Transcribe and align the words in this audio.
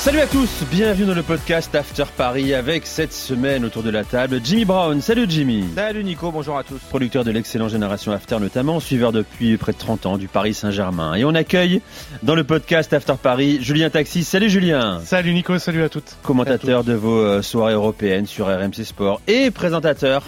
Salut 0.00 0.20
à 0.20 0.26
tous, 0.26 0.64
bienvenue 0.70 1.04
dans 1.04 1.14
le 1.14 1.22
podcast 1.22 1.74
After 1.74 2.04
Paris 2.16 2.54
avec 2.54 2.86
cette 2.86 3.12
semaine 3.12 3.66
autour 3.66 3.82
de 3.82 3.90
la 3.90 4.02
table 4.02 4.40
Jimmy 4.42 4.64
Brown. 4.64 4.98
Salut 5.02 5.26
Jimmy. 5.28 5.66
Salut 5.74 6.02
Nico, 6.02 6.32
bonjour 6.32 6.56
à 6.56 6.64
tous. 6.64 6.78
Producteur 6.88 7.22
de 7.22 7.30
l'excellent 7.30 7.68
Génération 7.68 8.10
After 8.10 8.38
notamment, 8.38 8.80
suiveur 8.80 9.12
depuis 9.12 9.58
près 9.58 9.72
de 9.72 9.76
30 9.76 10.06
ans 10.06 10.16
du 10.16 10.26
Paris 10.26 10.54
Saint-Germain. 10.54 11.16
Et 11.16 11.26
on 11.26 11.34
accueille 11.34 11.82
dans 12.22 12.34
le 12.34 12.44
podcast 12.44 12.90
After 12.94 13.12
Paris 13.22 13.58
Julien 13.60 13.90
Taxi. 13.90 14.24
Salut 14.24 14.48
Julien. 14.48 15.02
Salut 15.04 15.34
Nico, 15.34 15.58
salut 15.58 15.82
à 15.82 15.90
toutes. 15.90 16.16
Commentateur 16.22 16.82
de 16.82 16.94
vos 16.94 17.18
euh, 17.18 17.42
soirées 17.42 17.74
européennes 17.74 18.24
sur 18.24 18.46
RMC 18.46 18.84
Sport 18.84 19.20
et 19.26 19.50
présentateur 19.50 20.22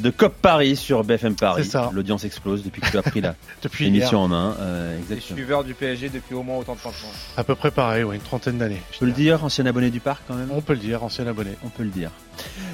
de 0.00 0.10
COP 0.10 0.34
Paris 0.40 0.76
sur 0.76 1.04
BFM 1.04 1.34
Paris. 1.34 1.64
C'est 1.64 1.70
ça. 1.70 1.90
L'audience 1.92 2.24
explose 2.24 2.62
depuis 2.64 2.80
que 2.82 2.90
tu 2.90 2.98
as 2.98 3.02
pris 3.02 3.20
la 3.20 3.34
Depuis 3.62 3.84
l'émission 3.84 4.20
en 4.20 4.28
main. 4.28 4.56
Euh, 4.60 4.98
Les 5.10 5.20
suiveurs 5.20 5.64
du 5.64 5.74
PSG 5.74 6.08
depuis 6.08 6.34
au 6.34 6.42
moins 6.42 6.58
autant 6.58 6.74
de 6.74 6.80
temps 6.80 6.90
que 6.90 7.02
moi. 7.02 7.12
À 7.36 7.44
peu 7.44 7.54
près 7.54 7.70
pareil, 7.70 8.04
ouais, 8.04 8.16
une 8.16 8.22
trentaine 8.22 8.58
d'années. 8.58 8.82
Je 8.92 8.98
peux 8.98 9.06
le 9.06 9.12
dire, 9.12 9.44
ancien 9.44 9.66
abonné 9.66 9.90
du 9.90 10.00
parc 10.00 10.22
quand 10.28 10.34
même? 10.34 10.48
On 10.50 10.60
peut 10.60 10.74
le 10.74 10.78
dire, 10.78 11.02
ancien 11.04 11.26
abonné. 11.26 11.50
On 11.64 11.68
peut 11.68 11.82
le 11.84 11.90
dire. 11.90 12.10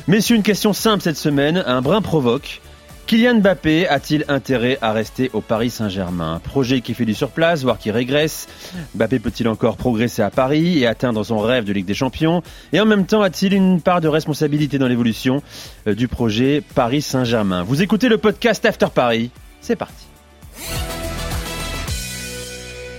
Messieurs, 0.06 0.36
une 0.36 0.42
question 0.42 0.72
simple 0.72 1.02
cette 1.02 1.16
semaine, 1.16 1.62
un 1.66 1.82
brin 1.82 2.00
provoque. 2.02 2.60
Kylian 3.08 3.36
Mbappé 3.36 3.88
a-t-il 3.88 4.26
intérêt 4.28 4.76
à 4.82 4.92
rester 4.92 5.30
au 5.32 5.40
Paris 5.40 5.70
Saint-Germain? 5.70 6.42
Projet 6.44 6.82
qui 6.82 6.92
fait 6.92 7.06
du 7.06 7.14
surplace, 7.14 7.62
voire 7.62 7.78
qui 7.78 7.90
régresse. 7.90 8.48
Mbappé 8.94 9.18
peut-il 9.18 9.48
encore 9.48 9.78
progresser 9.78 10.20
à 10.20 10.28
Paris 10.28 10.80
et 10.80 10.86
atteindre 10.86 11.24
son 11.24 11.38
rêve 11.38 11.64
de 11.64 11.72
Ligue 11.72 11.86
des 11.86 11.94
Champions? 11.94 12.42
Et 12.74 12.80
en 12.80 12.84
même 12.84 13.06
temps, 13.06 13.22
a-t-il 13.22 13.54
une 13.54 13.80
part 13.80 14.02
de 14.02 14.08
responsabilité 14.08 14.76
dans 14.76 14.88
l'évolution 14.88 15.42
euh, 15.86 15.94
du 15.94 16.06
projet 16.06 16.62
Paris 16.74 17.00
Saint-Germain? 17.00 17.62
Vous 17.62 17.80
écoutez 17.80 18.10
le 18.10 18.18
podcast 18.18 18.66
After 18.66 18.88
Paris. 18.94 19.30
C'est 19.62 19.76
parti. 19.76 20.04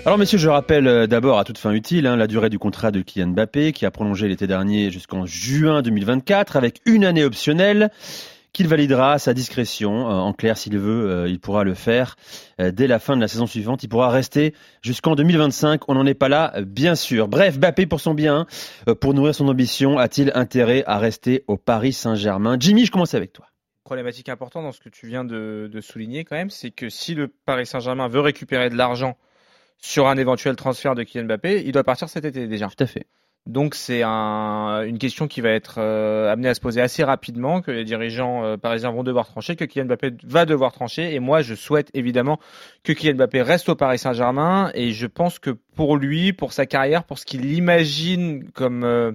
Alors 0.08 0.18
messieurs, 0.18 0.40
je 0.40 0.50
rappelle 0.50 0.88
euh, 0.88 1.06
d'abord 1.06 1.38
à 1.38 1.44
toute 1.44 1.60
fin 1.60 1.72
utile 1.72 2.08
hein, 2.08 2.16
la 2.16 2.26
durée 2.26 2.50
du 2.50 2.58
contrat 2.58 2.90
de 2.90 3.02
Kylian 3.02 3.28
Mbappé 3.28 3.74
qui 3.74 3.86
a 3.86 3.92
prolongé 3.92 4.28
l'été 4.28 4.48
dernier 4.48 4.90
jusqu'en 4.90 5.28
juin 5.28 5.84
2024 5.84 6.56
avec 6.58 6.82
une 6.88 7.06
année 7.06 7.24
optionnelle 7.24 7.92
qu'il 8.54 8.68
validera 8.68 9.14
à 9.14 9.20
sa 9.20 9.34
discrétion. 9.34 10.10
Euh, 10.10 10.14
En 10.14 10.34
clair, 10.34 10.58
s'il 10.58 10.78
veut, 10.78 11.10
euh, 11.10 11.30
il 11.30 11.40
pourra 11.40 11.64
le 11.64 11.74
faire 11.74 12.16
euh, 12.60 12.72
dès 12.72 12.88
la 12.88 13.00
fin 13.00 13.16
de 13.16 13.22
la 13.22 13.28
saison 13.28 13.48
suivante. 13.48 13.84
Il 13.84 13.90
pourra 13.90 14.10
rester 14.10 14.54
jusqu'en 14.82 15.16
2025. 15.16 15.88
On 15.88 15.96
n'en 15.96 16.06
est 16.06 16.14
pas 16.14 16.30
là, 16.30 16.54
bien 16.66 16.96
sûr. 16.96 17.28
Bref, 17.28 17.58
Mbappé 17.58 17.86
pour 17.86 18.00
son 18.00 18.14
bien, 18.14 18.46
pour 19.02 19.14
nourrir 19.14 19.36
son 19.36 19.48
ambition, 19.48 19.98
a-t-il 19.98 20.32
intérêt 20.36 20.84
à 20.88 20.98
rester 20.98 21.44
au 21.48 21.58
Paris 21.58 21.94
Saint-Germain? 21.94 22.58
Jimmy, 22.60 22.86
je 22.86 22.92
commence 22.92 23.14
avec 23.14 23.34
toi. 23.34 23.46
Problématique 23.84 24.30
importante 24.30 24.64
dans 24.64 24.72
ce 24.72 24.80
que 24.80 24.90
tu 24.90 25.08
viens 25.08 25.24
de, 25.24 25.70
de 25.72 25.82
souligner 25.82 26.24
quand 26.24 26.36
même, 26.36 26.50
c'est 26.50 26.70
que 26.72 26.90
si 26.90 27.16
le 27.16 27.28
Paris 27.28 27.66
Saint-Germain 27.66 28.08
veut 28.08 28.20
récupérer 28.20 28.70
de 28.70 28.76
l'argent 28.76 29.18
sur 29.78 30.08
un 30.08 30.18
éventuel 30.18 30.56
transfert 30.56 30.94
de 30.94 31.04
Kylian 31.04 31.26
Mbappé, 31.26 31.64
il 31.66 31.72
doit 31.72 31.84
partir 31.84 32.10
cet 32.10 32.26
été 32.26 32.48
déjà. 32.48 32.68
Tout 32.68 32.84
à 32.84 32.88
fait. 32.88 33.08
Donc 33.46 33.74
c'est 33.74 34.04
un, 34.04 34.84
une 34.86 35.00
question 35.00 35.28
qui 35.28 35.42
va 35.42 35.50
être 35.50 35.76
euh, 35.80 36.32
amenée 36.32 36.50
à 36.50 36.54
se 36.54 36.62
poser 36.62 36.82
assez 36.82 37.04
rapidement, 37.04 37.62
que 37.62 37.72
les 37.72 37.84
dirigeants 37.84 38.44
euh, 38.44 38.58
parisiens 38.58 38.92
vont 38.92 39.02
devoir 39.02 39.26
trancher, 39.26 39.56
que 39.56 39.66
Kylian 39.66 39.86
Mbappé 39.86 40.12
va 40.24 40.46
devoir 40.46 40.72
trancher. 40.72 41.16
Et 41.16 41.20
moi, 41.20 41.42
je 41.42 41.56
souhaite 41.56 41.90
évidemment 41.96 42.40
que 42.84 42.94
Kylian 42.94 43.16
Mbappé 43.16 43.42
reste 43.42 43.70
au 43.70 43.76
Paris 43.76 43.98
Saint-Germain. 43.98 44.70
Et 44.76 44.92
je 44.92 45.08
pense 45.08 45.40
que 45.40 45.50
pour 45.76 45.98
lui, 45.98 46.32
pour 46.32 46.54
sa 46.54 46.68
carrière, 46.68 47.06
pour 47.06 47.18
ce 47.18 47.26
qu'il 47.26 47.52
imagine 47.52 48.52
comme 48.52 48.84
euh, 48.84 49.14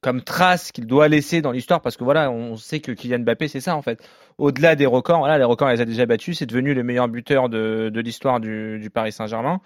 comme 0.00 0.22
trace 0.22 0.70
qu'il 0.70 0.86
doit 0.86 1.08
laisser 1.08 1.40
dans 1.40 1.50
l'histoire, 1.50 1.80
parce 1.80 1.96
que 1.96 2.04
voilà, 2.04 2.30
on 2.30 2.56
sait 2.56 2.80
que 2.80 2.92
Kylian 2.92 3.20
Mbappé, 3.20 3.48
c'est 3.48 3.60
ça 3.60 3.74
en 3.76 3.82
fait. 3.82 4.06
Au-delà 4.38 4.76
des 4.76 4.86
records, 4.86 5.18
voilà, 5.18 5.36
les 5.38 5.44
records, 5.44 5.70
il 5.70 5.74
les 5.74 5.80
a 5.80 5.86
déjà 5.86 6.06
battus. 6.06 6.38
C'est 6.38 6.46
devenu 6.46 6.74
le 6.74 6.82
meilleur 6.82 7.08
buteur 7.08 7.48
de, 7.48 7.90
de 7.92 8.00
l'histoire 8.00 8.40
du, 8.40 8.78
du 8.78 8.90
Paris 8.90 9.12
Saint-Germain. 9.12 9.60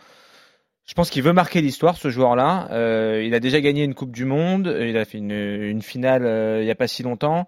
Je 0.88 0.94
pense 0.94 1.10
qu'il 1.10 1.22
veut 1.22 1.34
marquer 1.34 1.60
l'histoire, 1.60 1.98
ce 1.98 2.08
joueur-là. 2.08 2.68
Euh, 2.72 3.22
il 3.22 3.34
a 3.34 3.40
déjà 3.40 3.60
gagné 3.60 3.84
une 3.84 3.94
Coupe 3.94 4.10
du 4.10 4.24
Monde. 4.24 4.74
Il 4.80 4.96
a 4.96 5.04
fait 5.04 5.18
une, 5.18 5.32
une 5.32 5.82
finale 5.82 6.24
euh, 6.24 6.62
il 6.62 6.64
n'y 6.64 6.70
a 6.70 6.74
pas 6.74 6.88
si 6.88 7.02
longtemps. 7.02 7.46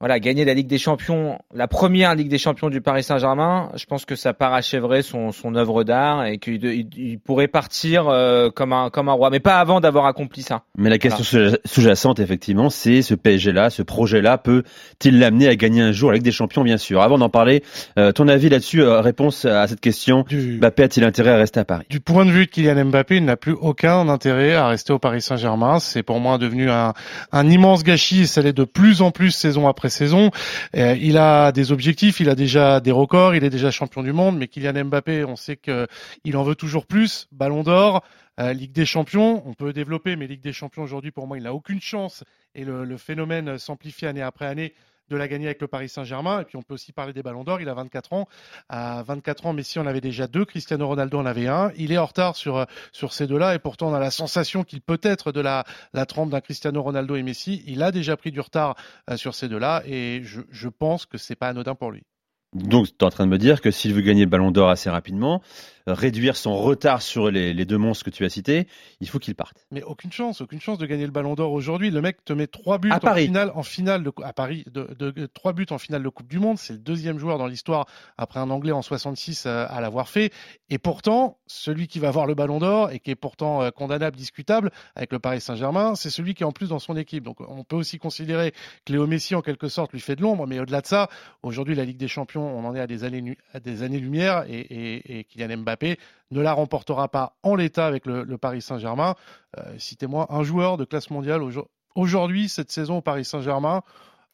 Voilà, 0.00 0.18
gagner 0.18 0.46
la 0.46 0.54
Ligue 0.54 0.66
des 0.66 0.78
Champions, 0.78 1.38
la 1.54 1.68
première 1.68 2.14
Ligue 2.14 2.28
des 2.30 2.38
Champions 2.38 2.70
du 2.70 2.80
Paris 2.80 3.02
Saint-Germain. 3.02 3.70
Je 3.76 3.84
pense 3.84 4.06
que 4.06 4.16
ça 4.16 4.32
parachèverait 4.32 5.02
son, 5.02 5.30
son 5.30 5.54
œuvre 5.54 5.84
d'art 5.84 6.24
et 6.24 6.38
qu'il 6.38 6.64
il, 6.64 6.88
il 6.96 7.18
pourrait 7.18 7.48
partir 7.48 8.08
euh, 8.08 8.48
comme 8.48 8.72
un 8.72 8.88
comme 8.88 9.10
un 9.10 9.12
roi, 9.12 9.28
mais 9.28 9.40
pas 9.40 9.58
avant 9.60 9.78
d'avoir 9.80 10.06
accompli 10.06 10.40
ça. 10.42 10.62
Mais 10.78 10.88
la 10.88 10.96
question 10.96 11.22
sous- 11.22 11.56
sous-jacente, 11.66 12.18
effectivement, 12.18 12.70
c'est 12.70 13.02
ce 13.02 13.14
PSG-là, 13.14 13.68
ce 13.68 13.82
projet-là, 13.82 14.38
peut-il 14.38 15.18
l'amener 15.18 15.48
à 15.48 15.54
gagner 15.56 15.82
un 15.82 15.92
jour 15.92 16.10
la 16.12 16.14
Ligue 16.14 16.24
des 16.24 16.32
Champions, 16.32 16.64
bien 16.64 16.78
sûr? 16.78 17.02
Avant 17.02 17.18
d'en 17.18 17.28
parler, 17.28 17.62
euh, 17.98 18.10
ton 18.12 18.26
avis 18.26 18.48
là-dessus, 18.48 18.80
euh, 18.82 19.02
réponse 19.02 19.44
à 19.44 19.66
cette 19.66 19.80
question, 19.80 20.24
Du, 20.26 20.56
Mbappé 20.58 20.84
a-t-il 20.84 21.04
intérêt 21.04 21.32
à 21.32 21.36
rester 21.36 21.60
à 21.60 21.66
Paris? 21.66 21.84
Du 21.90 22.00
point 22.00 22.24
de 22.24 22.30
vue 22.30 22.46
de 22.46 22.50
Kylian 22.50 22.86
Mbappé, 22.86 23.16
il 23.16 23.26
n'a 23.26 23.36
plus 23.36 23.52
aucun 23.52 24.08
intérêt 24.08 24.54
à 24.54 24.66
rester 24.68 24.94
au 24.94 24.98
Paris 24.98 25.20
Saint-Germain. 25.20 25.78
C'est 25.78 26.02
pour 26.02 26.20
moi 26.20 26.38
devenu 26.38 26.70
un, 26.70 26.94
un 27.32 27.50
immense 27.50 27.84
gâchis 27.84 28.22
et 28.22 28.26
ça 28.26 28.40
l'est 28.40 28.54
de 28.54 28.64
plus 28.64 29.02
en 29.02 29.10
plus 29.10 29.30
saison 29.30 29.68
après 29.68 29.89
saison. 29.90 30.30
Euh, 30.76 30.96
il 31.00 31.18
a 31.18 31.52
des 31.52 31.72
objectifs, 31.72 32.20
il 32.20 32.28
a 32.28 32.34
déjà 32.34 32.80
des 32.80 32.92
records, 32.92 33.34
il 33.34 33.44
est 33.44 33.50
déjà 33.50 33.70
champion 33.70 34.02
du 34.02 34.12
monde, 34.12 34.38
mais 34.38 34.48
Kylian 34.48 34.84
Mbappé, 34.84 35.24
on 35.24 35.36
sait 35.36 35.56
que 35.56 35.86
il 36.24 36.36
en 36.36 36.42
veut 36.42 36.54
toujours 36.54 36.86
plus. 36.86 37.28
Ballon 37.32 37.62
d'or, 37.62 38.02
euh, 38.38 38.52
Ligue 38.52 38.72
des 38.72 38.86
Champions, 38.86 39.42
on 39.46 39.54
peut 39.54 39.72
développer, 39.72 40.16
mais 40.16 40.26
Ligue 40.26 40.42
des 40.42 40.52
Champions 40.52 40.82
aujourd'hui, 40.82 41.10
pour 41.10 41.26
moi, 41.26 41.36
il 41.36 41.44
n'a 41.44 41.54
aucune 41.54 41.80
chance. 41.80 42.24
Et 42.54 42.64
le, 42.64 42.84
le 42.84 42.96
phénomène 42.96 43.58
s'amplifie 43.58 44.06
année 44.06 44.22
après 44.22 44.46
année 44.46 44.74
de 45.10 45.16
la 45.16 45.28
gagner 45.28 45.46
avec 45.46 45.60
le 45.60 45.68
Paris 45.68 45.88
Saint-Germain. 45.88 46.40
Et 46.40 46.44
puis 46.44 46.56
on 46.56 46.62
peut 46.62 46.74
aussi 46.74 46.92
parler 46.92 47.12
des 47.12 47.22
ballons 47.22 47.44
d'or. 47.44 47.60
Il 47.60 47.68
a 47.68 47.74
24 47.74 48.12
ans. 48.12 48.28
À 48.68 49.02
24 49.02 49.46
ans, 49.46 49.52
Messi 49.52 49.78
en 49.78 49.86
avait 49.86 50.00
déjà 50.00 50.26
deux. 50.26 50.44
Cristiano 50.44 50.86
Ronaldo 50.86 51.18
en 51.18 51.26
avait 51.26 51.48
un. 51.48 51.72
Il 51.76 51.92
est 51.92 51.98
en 51.98 52.06
retard 52.06 52.36
sur, 52.36 52.66
sur 52.92 53.12
ces 53.12 53.26
deux-là. 53.26 53.54
Et 53.54 53.58
pourtant, 53.58 53.90
on 53.90 53.94
a 53.94 54.00
la 54.00 54.10
sensation 54.10 54.64
qu'il 54.64 54.80
peut 54.80 55.00
être 55.02 55.32
de 55.32 55.40
la, 55.40 55.64
trempe 56.06 56.30
d'un 56.30 56.40
Cristiano 56.40 56.82
Ronaldo 56.82 57.16
et 57.16 57.22
Messi. 57.22 57.62
Il 57.66 57.82
a 57.82 57.92
déjà 57.92 58.16
pris 58.16 58.30
du 58.30 58.40
retard 58.40 58.76
euh, 59.10 59.16
sur 59.16 59.34
ces 59.34 59.48
deux-là. 59.48 59.82
Et 59.86 60.22
je, 60.22 60.68
pense 60.68 61.04
que 61.06 61.18
c'est 61.18 61.34
pas 61.34 61.48
anodin 61.48 61.74
pour 61.74 61.90
lui. 61.90 62.04
Donc, 62.52 62.86
tu 62.88 62.92
es 63.00 63.04
en 63.04 63.10
train 63.10 63.26
de 63.26 63.30
me 63.30 63.38
dire 63.38 63.60
que 63.60 63.70
s'il 63.70 63.94
veut 63.94 64.00
gagner 64.00 64.24
le 64.24 64.30
Ballon 64.30 64.50
d'Or 64.50 64.70
assez 64.70 64.90
rapidement, 64.90 65.40
euh, 65.88 65.94
réduire 65.94 66.36
son 66.36 66.56
retard 66.56 67.00
sur 67.00 67.30
les, 67.30 67.54
les 67.54 67.64
deux 67.64 67.78
monstres 67.78 68.04
que 68.04 68.10
tu 68.10 68.24
as 68.24 68.28
cités, 68.28 68.66
il 69.00 69.08
faut 69.08 69.18
qu'il 69.20 69.36
parte. 69.36 69.66
Mais 69.70 69.82
aucune 69.84 70.10
chance, 70.10 70.40
aucune 70.40 70.60
chance 70.60 70.76
de 70.78 70.84
gagner 70.86 71.04
le 71.06 71.12
Ballon 71.12 71.34
d'Or 71.34 71.52
aujourd'hui. 71.52 71.90
Le 71.92 72.00
mec 72.02 72.24
te 72.24 72.32
met 72.32 72.48
trois 72.48 72.78
buts 72.78 72.90
À 72.90 72.96
en 72.96 72.98
Paris. 72.98 73.26
finale, 73.26 73.52
en 73.54 73.62
finale 73.62 74.02
de, 74.02 74.12
à 74.24 74.32
Paris, 74.32 74.64
de, 74.70 74.88
de- 74.98 75.10
de- 75.12 75.26
trois 75.26 75.52
buts 75.52 75.66
en 75.70 75.78
finale 75.78 76.02
de 76.02 76.08
Coupe 76.08 76.26
du 76.28 76.40
Monde. 76.40 76.58
C'est 76.58 76.72
le 76.72 76.80
deuxième 76.80 77.18
joueur 77.18 77.38
dans 77.38 77.46
l'histoire 77.46 77.86
après 78.18 78.40
un 78.40 78.50
Anglais 78.50 78.72
en 78.72 78.82
66 78.82 79.44
euh, 79.46 79.66
à 79.68 79.80
l'avoir 79.80 80.08
fait. 80.08 80.32
Et 80.70 80.78
pourtant, 80.78 81.38
celui 81.46 81.86
qui 81.86 82.00
va 82.00 82.08
avoir 82.08 82.26
le 82.26 82.34
Ballon 82.34 82.58
d'Or 82.58 82.90
et 82.90 82.98
qui 82.98 83.12
est 83.12 83.14
pourtant 83.16 83.62
euh, 83.62 83.70
condamnable, 83.70 84.16
discutable 84.16 84.72
avec 84.96 85.12
le 85.12 85.20
Paris 85.20 85.40
Saint-Germain, 85.40 85.94
c'est 85.94 86.10
celui 86.10 86.34
qui 86.34 86.42
est 86.42 86.46
en 86.46 86.52
plus 86.52 86.70
dans 86.70 86.80
son 86.80 86.96
équipe. 86.96 87.22
Donc, 87.22 87.36
on 87.40 87.62
peut 87.62 87.76
aussi 87.76 87.98
considérer 87.98 88.52
que 88.84 88.92
Léo 88.92 89.06
Messi 89.06 89.36
en 89.36 89.40
quelque 89.40 89.68
sorte 89.68 89.92
lui 89.92 90.00
fait 90.00 90.16
de 90.16 90.22
l'ombre. 90.22 90.48
Mais 90.48 90.58
au-delà 90.58 90.80
de 90.80 90.86
ça, 90.88 91.08
aujourd'hui 91.44 91.76
la 91.76 91.84
Ligue 91.84 91.96
des 91.96 92.08
Champions, 92.08 92.39
on 92.42 92.64
en 92.64 92.74
est 92.74 92.80
à 92.80 92.86
des 92.86 93.04
années, 93.04 93.36
à 93.54 93.60
des 93.60 93.82
années 93.82 93.98
lumière 93.98 94.44
et, 94.48 94.58
et, 94.60 95.18
et 95.18 95.24
Kylian 95.24 95.58
Mbappé 95.58 95.98
ne 96.30 96.40
la 96.40 96.52
remportera 96.52 97.08
pas 97.08 97.36
en 97.42 97.54
l'état 97.54 97.86
avec 97.86 98.06
le, 98.06 98.22
le 98.24 98.38
Paris 98.38 98.62
Saint-Germain. 98.62 99.14
Euh, 99.58 99.62
Citez-moi 99.78 100.26
un 100.30 100.42
joueur 100.42 100.76
de 100.76 100.84
classe 100.84 101.10
mondiale 101.10 101.42
aujo- 101.42 101.66
aujourd'hui, 101.94 102.48
cette 102.48 102.70
saison 102.70 102.98
au 102.98 103.00
Paris 103.02 103.24
Saint-Germain, 103.24 103.82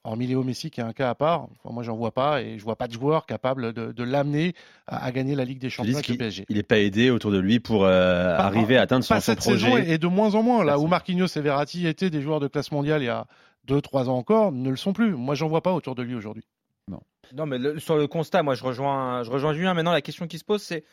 hormis 0.05 0.27
Léo 0.29 0.45
Messi 0.45 0.71
qui 0.71 0.81
est 0.81 0.85
un 0.85 0.93
cas 0.93 1.11
à 1.11 1.15
part. 1.17 1.45
Enfin, 1.65 1.75
moi, 1.75 1.83
j'en 1.83 1.97
vois 1.97 2.13
pas 2.13 2.41
et 2.43 2.59
je 2.59 2.63
vois 2.65 2.77
pas 2.77 2.87
de 2.87 2.93
joueur 2.93 3.27
capable 3.27 3.73
de, 3.73 3.91
de 3.93 4.05
l'amener 4.05 4.55
à, 4.87 5.05
à 5.05 5.11
gagner 5.11 5.35
la 5.35 5.45
Ligue 5.45 5.59
des 5.59 5.69
Champions 5.71 5.95
avec 5.95 6.07
le 6.09 6.17
PSG. 6.17 6.45
il 6.49 6.57
n'est 6.57 6.63
pas 6.63 6.79
aidé 6.79 7.11
autour 7.11 7.33
de 7.33 7.39
lui 7.39 7.59
pour 7.59 7.85
euh, 7.85 8.37
Pas- 8.37 8.45
arriver 8.45 8.77
à 8.77 8.83
atteindre 8.83 9.05
son, 9.05 9.15
Pas 9.15 9.21
son 9.21 9.33
cette 9.33 9.41
projet. 9.41 9.59
saison 9.67 9.79
et 9.79 9.95
et 9.95 9.99
de 9.99 10.07
moins 10.07 10.35
en 10.37 10.43
moins. 10.45 10.63
Là 10.65 10.79
où 10.79 10.87
Marquinhos 10.87 11.27
et 11.37 11.41
Verratti 11.41 11.87
étaient 11.89 12.11
des 12.11 12.21
joueurs 12.23 12.39
de 12.41 12.47
classe 12.49 12.71
mondiale 12.71 13.03
il 13.03 13.07
y 13.07 13.09
a 13.09 13.27
deux, 13.65 13.81
trois 13.81 14.09
ans 14.09 14.17
encore, 14.17 14.53
ne 14.53 14.71
le 14.71 14.77
sont 14.77 14.93
plus. 14.93 15.11
Moi, 15.11 15.35
j'en 15.35 15.49
vois 15.49 15.61
pas 15.63 15.73
autour 15.73 15.97
de 15.97 16.03
lui 16.05 16.15
aujourd'hui. 16.15 16.45
Non, 17.35 17.47
mais 17.47 17.79
sur 17.79 17.97
le 17.97 18.07
constat, 18.07 18.43
moi 18.43 18.55
je 18.55 18.65
rejoins, 18.65 19.23
je 19.23 19.31
rejoins 19.31 19.53
Julien. 19.55 19.75
Maintenant, 19.75 19.93
la 19.93 20.03
question 20.03 20.27
qui 20.27 20.39
se 20.39 20.45
pose, 20.45 20.63
c'est 20.63 20.85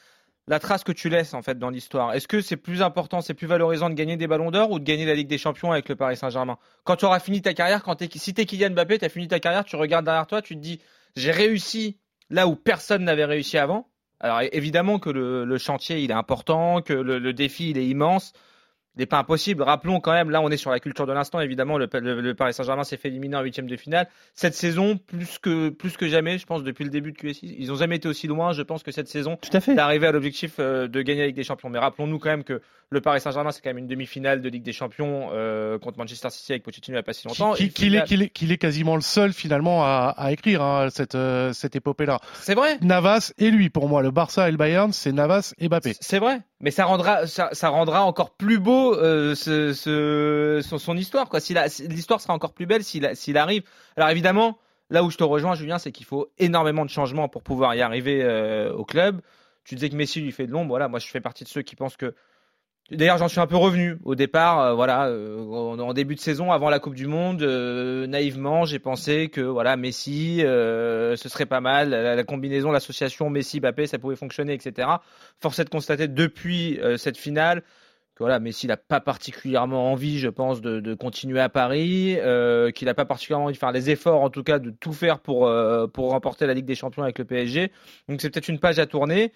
la 0.47 0.59
trace 0.59 0.83
que 0.83 0.91
tu 0.91 1.09
laisses 1.09 1.33
en 1.33 1.41
fait 1.41 1.57
dans 1.57 1.69
l'histoire. 1.69 2.13
Est-ce 2.13 2.27
que 2.27 2.41
c'est 2.41 2.57
plus 2.57 2.81
important, 2.81 3.21
c'est 3.21 3.33
plus 3.33 3.47
valorisant 3.47 3.89
de 3.89 3.95
gagner 3.95 4.17
des 4.17 4.27
ballons 4.27 4.51
d'or 4.51 4.71
ou 4.71 4.79
de 4.79 4.83
gagner 4.83 5.05
la 5.05 5.13
Ligue 5.13 5.27
des 5.27 5.37
Champions 5.37 5.71
avec 5.71 5.87
le 5.87 5.95
Paris 5.95 6.17
Saint-Germain? 6.17 6.57
Quand 6.83 6.97
tu 6.97 7.05
auras 7.05 7.19
fini 7.19 7.41
ta 7.41 7.53
carrière, 7.53 7.83
quand 7.83 7.95
t'es, 7.95 8.09
si 8.13 8.33
t'es 8.33 8.45
Kylian 8.45 8.71
Mbappé, 8.71 8.99
tu 8.99 9.05
as 9.05 9.09
fini 9.09 9.27
ta 9.27 9.39
carrière, 9.39 9.63
tu 9.63 9.75
regardes 9.75 10.05
derrière 10.05 10.27
toi, 10.27 10.41
tu 10.41 10.55
te 10.55 10.59
dis 10.59 10.81
j'ai 11.15 11.31
réussi 11.31 11.97
là 12.29 12.47
où 12.47 12.55
personne 12.55 13.03
n'avait 13.03 13.25
réussi 13.25 13.57
avant. 13.57 13.87
Alors 14.19 14.41
évidemment 14.51 14.99
que 14.99 15.09
le, 15.09 15.45
le 15.45 15.57
chantier 15.57 16.01
il 16.01 16.11
est 16.11 16.15
important, 16.15 16.81
que 16.81 16.93
le, 16.93 17.19
le 17.19 17.33
défi 17.33 17.69
il 17.69 17.77
est 17.77 17.87
immense. 17.87 18.33
N'est 18.97 19.05
pas 19.05 19.17
impossible. 19.17 19.63
Rappelons 19.63 19.99
quand 19.99 20.11
même, 20.13 20.29
là 20.29 20.41
on 20.41 20.49
est 20.49 20.57
sur 20.57 20.71
la 20.71 20.79
culture 20.79 21.07
de 21.07 21.13
l'instant, 21.13 21.39
évidemment, 21.39 21.77
le, 21.77 21.89
le- 21.93 22.21
le 22.21 22.33
Paris 22.35 22.53
Saint-Germain 22.53 22.83
s'est 22.83 22.97
fait 22.97 23.07
éliminer 23.07 23.35
en 23.37 23.41
huitième 23.41 23.67
de 23.67 23.75
finale. 23.75 24.07
Cette 24.35 24.53
saison, 24.55 24.97
plus 24.97 25.39
que, 25.39 25.69
plus 25.69 25.97
que 25.97 26.07
jamais, 26.07 26.37
je 26.37 26.45
pense, 26.45 26.63
depuis 26.63 26.83
le 26.83 26.89
début 26.89 27.11
de 27.11 27.17
QSI, 27.17 27.55
ils 27.59 27.67
n'ont 27.69 27.75
jamais 27.75 27.95
été 27.95 28.07
aussi 28.07 28.27
loin. 28.27 28.53
Je 28.53 28.61
pense 28.61 28.83
que 28.83 28.91
cette 28.91 29.07
saison, 29.07 29.37
Tout 29.41 29.55
à 29.55 29.59
fait. 29.61 29.73
d'arriver 29.75 30.07
à 30.07 30.11
l'objectif 30.11 30.55
euh, 30.59 30.87
de 30.87 31.01
gagner 31.01 31.21
la 31.21 31.27
Ligue 31.27 31.35
des 31.35 31.43
Champions. 31.43 31.69
Mais 31.69 31.79
rappelons-nous 31.79 32.19
quand 32.19 32.29
même 32.29 32.43
que 32.43 32.61
le 32.89 33.01
Paris 33.01 33.19
Saint-Germain, 33.21 33.51
c'est 33.51 33.61
quand 33.61 33.71
même 33.71 33.79
une 33.79 33.87
demi-finale 33.87 34.41
de 34.41 34.49
Ligue 34.49 34.61
des 34.63 34.73
Champions 34.73 35.29
euh, 35.33 35.79
contre 35.79 35.97
Manchester 35.97 36.29
City 36.29 36.51
avec 36.51 36.63
Pochettino 36.63 36.93
il 36.93 36.97
n'y 36.97 36.99
a 36.99 37.03
pas 37.03 37.13
si 37.13 37.27
longtemps. 37.27 37.53
Qu'il 37.53 37.95
est, 37.95 38.03
qu'il 38.03 38.21
est, 38.21 38.29
qu'il 38.29 38.51
est 38.51 38.57
quasiment 38.59 38.93
le 38.95 39.01
seul 39.01 39.33
finalement 39.33 39.83
à, 39.83 40.13
à 40.15 40.31
écrire 40.31 40.61
hein, 40.61 40.89
cette, 40.91 41.15
euh, 41.15 41.51
cette 41.53 41.75
épopée-là. 41.75 42.19
C'est 42.35 42.53
vrai. 42.53 42.77
Navas 42.81 43.33
et 43.39 43.49
lui, 43.49 43.69
pour 43.71 43.89
moi, 43.89 44.03
le 44.03 44.11
Barça 44.11 44.47
et 44.47 44.51
le 44.51 44.57
Bayern, 44.57 44.91
c'est 44.93 45.11
Navas 45.11 45.53
et 45.57 45.67
Mbappé. 45.69 45.95
C'est 46.01 46.19
vrai, 46.19 46.41
mais 46.59 46.69
ça 46.69 46.85
rendra, 46.85 47.25
ça, 47.25 47.49
ça 47.53 47.69
rendra 47.69 48.03
encore 48.03 48.35
plus 48.35 48.59
beau 48.59 48.82
euh, 48.91 49.33
son, 49.35 50.97
histoire. 50.97 51.29
Quoi. 51.29 51.39
Si- 51.39 51.55
L'histoire 51.87 52.21
sera 52.21 52.33
encore 52.33 52.53
plus 52.53 52.65
belle 52.65 52.83
s'il, 52.83 53.37
arrive. 53.37 53.63
Alors 53.95 54.09
évidemment, 54.09 54.57
là 54.89 55.03
où 55.03 55.09
je 55.09 55.17
te 55.17 55.23
rejoins, 55.23 55.55
Julien, 55.55 55.77
c'est 55.79 55.91
qu'il 55.91 56.05
faut 56.05 56.29
énormément 56.39 56.85
de 56.85 56.89
changements 56.89 57.29
pour 57.29 57.43
pouvoir 57.43 57.75
y 57.75 57.81
arriver 57.81 58.21
euh, 58.23 58.73
au 58.73 58.85
club. 58.85 59.21
Tu 59.63 59.75
disais 59.75 59.89
que 59.89 59.95
Messi 59.95 60.21
lui 60.21 60.31
fait 60.31 60.47
de 60.47 60.51
l'ombre. 60.51 60.69
Voilà, 60.69 60.87
moi 60.87 60.99
je 60.99 61.07
fais 61.07 61.21
partie 61.21 61.43
de 61.43 61.49
ceux 61.49 61.61
qui 61.61 61.75
pensent 61.75 61.97
que. 61.97 62.13
D'ailleurs, 62.91 63.17
j'en 63.17 63.29
suis 63.29 63.39
un 63.39 63.47
peu 63.47 63.55
revenu 63.55 63.97
au 64.03 64.13
départ. 64.13 64.59
euh, 64.59 64.73
voilà, 64.73 65.09
en, 65.09 65.93
début 65.93 66.15
de 66.15 66.19
saison, 66.19 66.51
avant 66.51 66.69
la 66.69 66.79
Coupe 66.79 66.95
du 66.95 67.07
Monde, 67.07 67.41
naïvement, 67.41 68.65
j'ai 68.65 68.77
pensé 68.77 69.29
que 69.29 69.39
voilà, 69.39 69.77
Messi, 69.77 70.39
ce 70.41 71.15
serait 71.15 71.45
pas 71.45 71.61
mal. 71.61 71.89
La, 71.91 72.23
combinaison, 72.25 72.71
l'association 72.71 73.29
Messi-Mbappé, 73.29 73.87
ça 73.87 73.99
pouvait 73.99 74.17
fonctionner, 74.17 74.53
etc. 74.53 74.89
Force 75.39 75.59
est 75.59 75.63
de 75.63 75.69
constater 75.69 76.07
depuis 76.09 76.79
cette 76.97 77.17
finale 77.17 77.63
voilà, 78.19 78.39
Messi 78.39 78.67
n'a 78.67 78.77
pas 78.77 78.99
particulièrement 78.99 79.91
envie, 79.91 80.19
je 80.19 80.29
pense, 80.29 80.61
de, 80.61 80.79
de 80.79 80.93
continuer 80.93 81.39
à 81.39 81.49
Paris, 81.49 82.15
euh, 82.19 82.71
qu'il 82.71 82.85
n'a 82.85 82.93
pas 82.93 83.05
particulièrement 83.05 83.45
envie 83.45 83.53
de 83.53 83.59
faire 83.59 83.71
les 83.71 83.89
efforts, 83.89 84.21
en 84.21 84.29
tout 84.29 84.43
cas, 84.43 84.59
de 84.59 84.69
tout 84.69 84.93
faire 84.93 85.19
pour, 85.19 85.47
euh, 85.47 85.87
pour 85.87 86.11
remporter 86.11 86.45
la 86.45 86.53
Ligue 86.53 86.65
des 86.65 86.75
Champions 86.75 87.03
avec 87.03 87.17
le 87.17 87.25
PSG. 87.25 87.71
Donc 88.07 88.21
c'est 88.21 88.29
peut-être 88.29 88.49
une 88.49 88.59
page 88.59 88.77
à 88.79 88.85
tourner. 88.85 89.33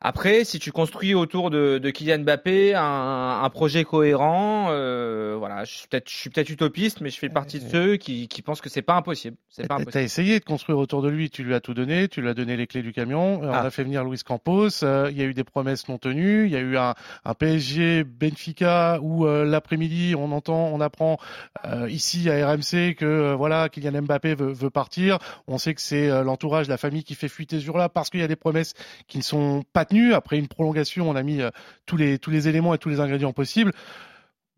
Après, 0.00 0.44
si 0.44 0.58
tu 0.58 0.70
construis 0.70 1.14
autour 1.14 1.48
de, 1.48 1.78
de 1.78 1.90
Kylian 1.90 2.18
Mbappé 2.18 2.74
un, 2.74 3.40
un 3.42 3.48
projet 3.50 3.84
cohérent, 3.84 4.66
euh, 4.70 5.34
voilà, 5.38 5.64
je 5.64 5.72
suis 6.04 6.28
peut-être, 6.28 6.50
utopiste, 6.50 7.00
mais 7.00 7.08
je 7.08 7.18
fais 7.18 7.30
partie 7.30 7.58
de 7.58 7.68
ceux 7.70 7.96
qui, 7.96 8.28
qui 8.28 8.42
pensent 8.42 8.60
que 8.60 8.68
c'est 8.68 8.82
pas 8.82 8.96
impossible. 8.96 9.36
C'est 9.48 9.66
pas 9.66 9.76
impossible. 9.76 10.04
essayé 10.04 10.40
de 10.40 10.44
construire 10.44 10.76
autour 10.78 11.00
de 11.00 11.08
lui, 11.08 11.30
tu 11.30 11.42
lui 11.42 11.54
as 11.54 11.60
tout 11.60 11.72
donné, 11.72 12.08
tu 12.08 12.20
lui 12.20 12.28
as 12.28 12.34
donné 12.34 12.56
les 12.58 12.66
clés 12.66 12.82
du 12.82 12.92
camion, 12.92 13.42
euh, 13.42 13.46
on 13.48 13.52
Ah. 13.52 13.62
a 13.62 13.70
fait 13.70 13.82
venir 13.84 14.04
Luis 14.04 14.18
Campos, 14.22 14.68
euh, 14.82 15.08
il 15.10 15.16
y 15.16 15.22
a 15.22 15.24
eu 15.24 15.32
des 15.32 15.44
promesses 15.44 15.88
non 15.88 15.96
tenues, 15.96 16.44
il 16.46 16.52
y 16.52 16.56
a 16.56 16.60
eu 16.60 16.76
un, 16.76 16.94
un 17.24 17.34
PSG 17.34 18.04
Benfica 18.04 18.98
où 19.00 19.26
euh, 19.26 19.46
l'après-midi 19.46 20.14
on 20.18 20.32
entend, 20.32 20.68
on 20.72 20.80
apprend 20.82 21.18
euh, 21.64 21.88
ici 21.88 22.28
à 22.28 22.46
RMC 22.52 22.94
que 22.94 23.04
euh, 23.06 23.34
voilà 23.36 23.70
Kylian 23.70 24.02
Mbappé 24.02 24.34
veut, 24.34 24.52
veut 24.52 24.70
partir, 24.70 25.18
on 25.46 25.56
sait 25.56 25.72
que 25.74 25.80
c'est 25.80 26.10
euh, 26.10 26.22
l'entourage, 26.24 26.68
la 26.68 26.76
famille 26.76 27.04
qui 27.04 27.14
fait 27.14 27.28
fuiter 27.28 27.58
ce 27.58 27.64
jour-là 27.64 27.88
parce 27.88 28.10
qu'il 28.10 28.20
y 28.20 28.24
a 28.24 28.28
des 28.28 28.36
promesses 28.36 28.74
qui 29.08 29.16
ne 29.18 29.22
sont 29.22 29.62
pas 29.72 29.83
tenues. 29.84 30.14
Après 30.14 30.38
une 30.38 30.48
prolongation, 30.48 31.08
on 31.08 31.16
a 31.16 31.22
mis 31.22 31.40
euh, 31.40 31.50
tous 31.86 31.96
les 31.96 32.18
tous 32.18 32.30
les 32.30 32.48
éléments 32.48 32.74
et 32.74 32.78
tous 32.78 32.88
les 32.88 33.00
ingrédients 33.00 33.32
possibles. 33.32 33.72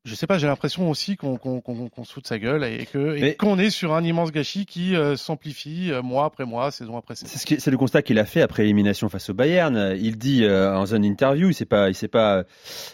Je 0.04 0.14
sais 0.14 0.28
pas, 0.28 0.38
j'ai 0.38 0.46
l'impression 0.46 0.88
aussi 0.88 1.16
qu'on 1.16 1.36
qu'on 1.36 2.04
se 2.04 2.20
de 2.20 2.26
sa 2.26 2.38
gueule 2.38 2.62
et 2.62 2.86
que 2.86 3.16
et 3.16 3.20
Mais- 3.20 3.34
qu'on 3.34 3.58
est 3.58 3.70
sur 3.70 3.92
un 3.92 4.04
immense 4.04 4.30
gâchis 4.30 4.64
qui 4.64 4.94
euh, 4.94 5.16
s'amplifie 5.16 5.90
euh, 5.90 6.00
mois 6.00 6.26
après 6.26 6.44
mois, 6.44 6.70
saison 6.70 6.96
après 6.96 7.16
saison. 7.16 7.32
C'est 7.34 7.58
ce 7.58 7.70
le 7.70 7.76
constat 7.76 8.02
qu'il 8.02 8.20
a 8.20 8.24
fait 8.24 8.40
après 8.40 8.62
l'élimination 8.62 9.08
face 9.08 9.30
au 9.30 9.34
Bayern. 9.34 9.96
Il 9.98 10.16
dit 10.16 10.44
euh, 10.44 10.76
en 10.76 10.86
une 10.86 11.04
interview, 11.04 11.48
il 11.48 11.54
s'est 11.54 11.64
pas, 11.64 11.88
il 11.88 11.96
s'est 11.96 12.06
pas 12.06 12.44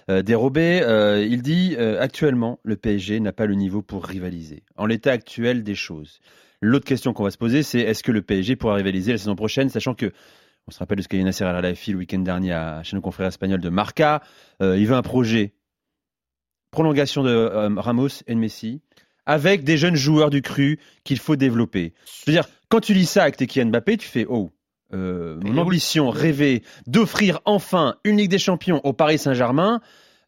dérobé. 0.08 0.80
il 1.28 1.42
dit 1.42 1.76
actuellement 1.76 2.60
le 2.62 2.76
PSG 2.76 3.20
n'a 3.20 3.32
pas 3.32 3.44
le 3.44 3.56
niveau 3.56 3.82
pour 3.82 4.06
rivaliser. 4.06 4.62
En 4.76 4.86
l'état 4.86 5.12
actuel 5.12 5.64
des 5.64 5.74
choses. 5.74 6.20
L'autre 6.62 6.86
question 6.86 7.12
qu'on 7.12 7.24
va 7.24 7.32
se 7.32 7.38
poser, 7.38 7.64
c'est 7.64 7.80
est-ce 7.80 8.04
que 8.04 8.12
le 8.12 8.22
PSG 8.22 8.54
pourra 8.54 8.74
rivaliser 8.76 9.10
la 9.10 9.18
saison 9.18 9.34
prochaine, 9.34 9.68
sachant 9.68 9.94
que 9.94 10.12
on 10.68 10.70
se 10.70 10.78
rappelle 10.78 10.98
de 10.98 11.02
ce 11.02 11.08
qu'a 11.08 11.16
dit 11.16 11.24
Nasser 11.24 11.44
Al 11.44 11.62
le 11.62 11.94
week-end 11.96 12.20
dernier 12.20 12.52
à, 12.52 12.82
chez 12.82 12.96
nos 12.96 13.02
confrères 13.02 13.28
espagnols 13.28 13.60
de 13.60 13.68
Marca. 13.68 14.22
Euh, 14.60 14.78
il 14.78 14.86
veut 14.86 14.94
un 14.94 15.02
projet 15.02 15.54
prolongation 16.70 17.22
de 17.22 17.30
euh, 17.30 17.68
Ramos 17.76 18.22
et 18.26 18.34
de 18.34 18.38
Messi 18.38 18.80
avec 19.26 19.64
des 19.64 19.76
jeunes 19.76 19.94
joueurs 19.94 20.30
du 20.30 20.42
cru 20.42 20.80
qu'il 21.04 21.18
faut 21.18 21.36
développer. 21.36 21.94
Je 22.24 22.30
veux 22.30 22.32
dire, 22.32 22.48
quand 22.68 22.80
tu 22.80 22.94
lis 22.94 23.06
ça 23.06 23.22
avec 23.22 23.36
tes 23.36 23.46
Kylian 23.46 23.68
Mbappé, 23.68 23.96
tu 23.96 24.08
fais 24.08 24.26
oh. 24.28 24.50
euh, 24.94 25.38
mon 25.42 25.58
ambition 25.58 26.10
rêvée 26.10 26.62
d'offrir 26.86 27.40
enfin 27.44 27.96
une 28.04 28.16
Ligue 28.16 28.30
des 28.30 28.38
Champions 28.38 28.80
au 28.84 28.92
Paris 28.92 29.18
Saint-Germain, 29.18 29.80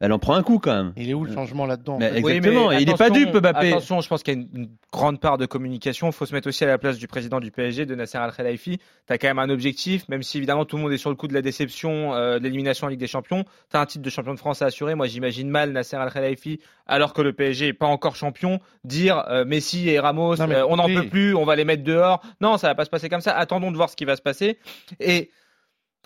elle 0.04 0.12
en 0.12 0.18
prend 0.18 0.34
un 0.34 0.42
coup 0.42 0.58
quand 0.58 0.74
même. 0.74 0.92
Il 0.96 1.08
est 1.08 1.14
où 1.14 1.24
le 1.24 1.32
changement 1.32 1.64
là-dedans 1.64 1.96
Mais 1.98 2.12
Exactement, 2.18 2.70
il 2.72 2.90
est 2.90 2.98
pas 2.98 3.08
dupe, 3.08 3.34
Mbappé. 3.34 3.68
Attention, 3.70 4.02
je 4.02 4.08
pense 4.08 4.22
qu'il 4.22 4.34
y 4.34 4.36
a 4.36 4.40
une, 4.40 4.48
une 4.54 4.68
grande 4.92 5.18
part 5.18 5.38
de 5.38 5.46
communication. 5.46 6.08
Il 6.08 6.12
faut 6.12 6.26
se 6.26 6.34
mettre 6.34 6.46
aussi 6.46 6.62
à 6.62 6.66
la 6.66 6.76
place 6.76 6.98
du 6.98 7.08
président 7.08 7.40
du 7.40 7.50
PSG, 7.50 7.86
de 7.86 7.94
Nasser 7.94 8.18
Al-Khelaifi. 8.18 8.78
Tu 8.78 9.12
as 9.12 9.16
quand 9.16 9.28
même 9.28 9.38
un 9.38 9.48
objectif, 9.48 10.06
même 10.10 10.22
si 10.22 10.36
évidemment 10.36 10.66
tout 10.66 10.76
le 10.76 10.82
monde 10.82 10.92
est 10.92 10.98
sur 10.98 11.08
le 11.08 11.16
coup 11.16 11.26
de 11.26 11.32
la 11.32 11.40
déception 11.40 12.14
euh, 12.14 12.38
de 12.38 12.44
l'élimination 12.44 12.86
en 12.86 12.90
Ligue 12.90 13.00
des 13.00 13.06
Champions. 13.06 13.44
Tu 13.70 13.76
as 13.76 13.80
un 13.80 13.86
titre 13.86 14.04
de 14.04 14.10
champion 14.10 14.34
de 14.34 14.38
France 14.38 14.60
à 14.60 14.66
assurer. 14.66 14.94
Moi, 14.94 15.06
j'imagine 15.06 15.48
mal 15.48 15.72
Nasser 15.72 15.96
Al-Khelaifi, 15.96 16.60
alors 16.86 17.14
que 17.14 17.22
le 17.22 17.32
PSG 17.32 17.68
est 17.68 17.72
pas 17.72 17.86
encore 17.86 18.14
champion, 18.14 18.60
dire 18.84 19.24
euh, 19.30 19.46
Messi 19.46 19.88
et 19.88 19.98
Ramos, 19.98 20.36
Non, 20.36 20.46
mais 20.46 20.56
euh, 20.56 20.66
on 20.66 20.76
n'en 20.76 20.86
oui. 20.86 20.96
peut 20.96 21.08
plus, 21.08 21.34
on 21.34 21.44
va 21.46 21.56
les 21.56 21.64
mettre 21.64 21.82
dehors. 21.82 22.20
Non, 22.42 22.58
ça 22.58 22.68
va 22.68 22.74
pas 22.74 22.84
se 22.84 22.90
passer 22.90 23.08
comme 23.08 23.22
ça. 23.22 23.32
Attendons 23.36 23.70
de 23.70 23.76
voir 23.76 23.88
ce 23.88 23.96
qui 23.96 24.04
va 24.04 24.16
se 24.16 24.22
passer. 24.22 24.58
Et 25.00 25.30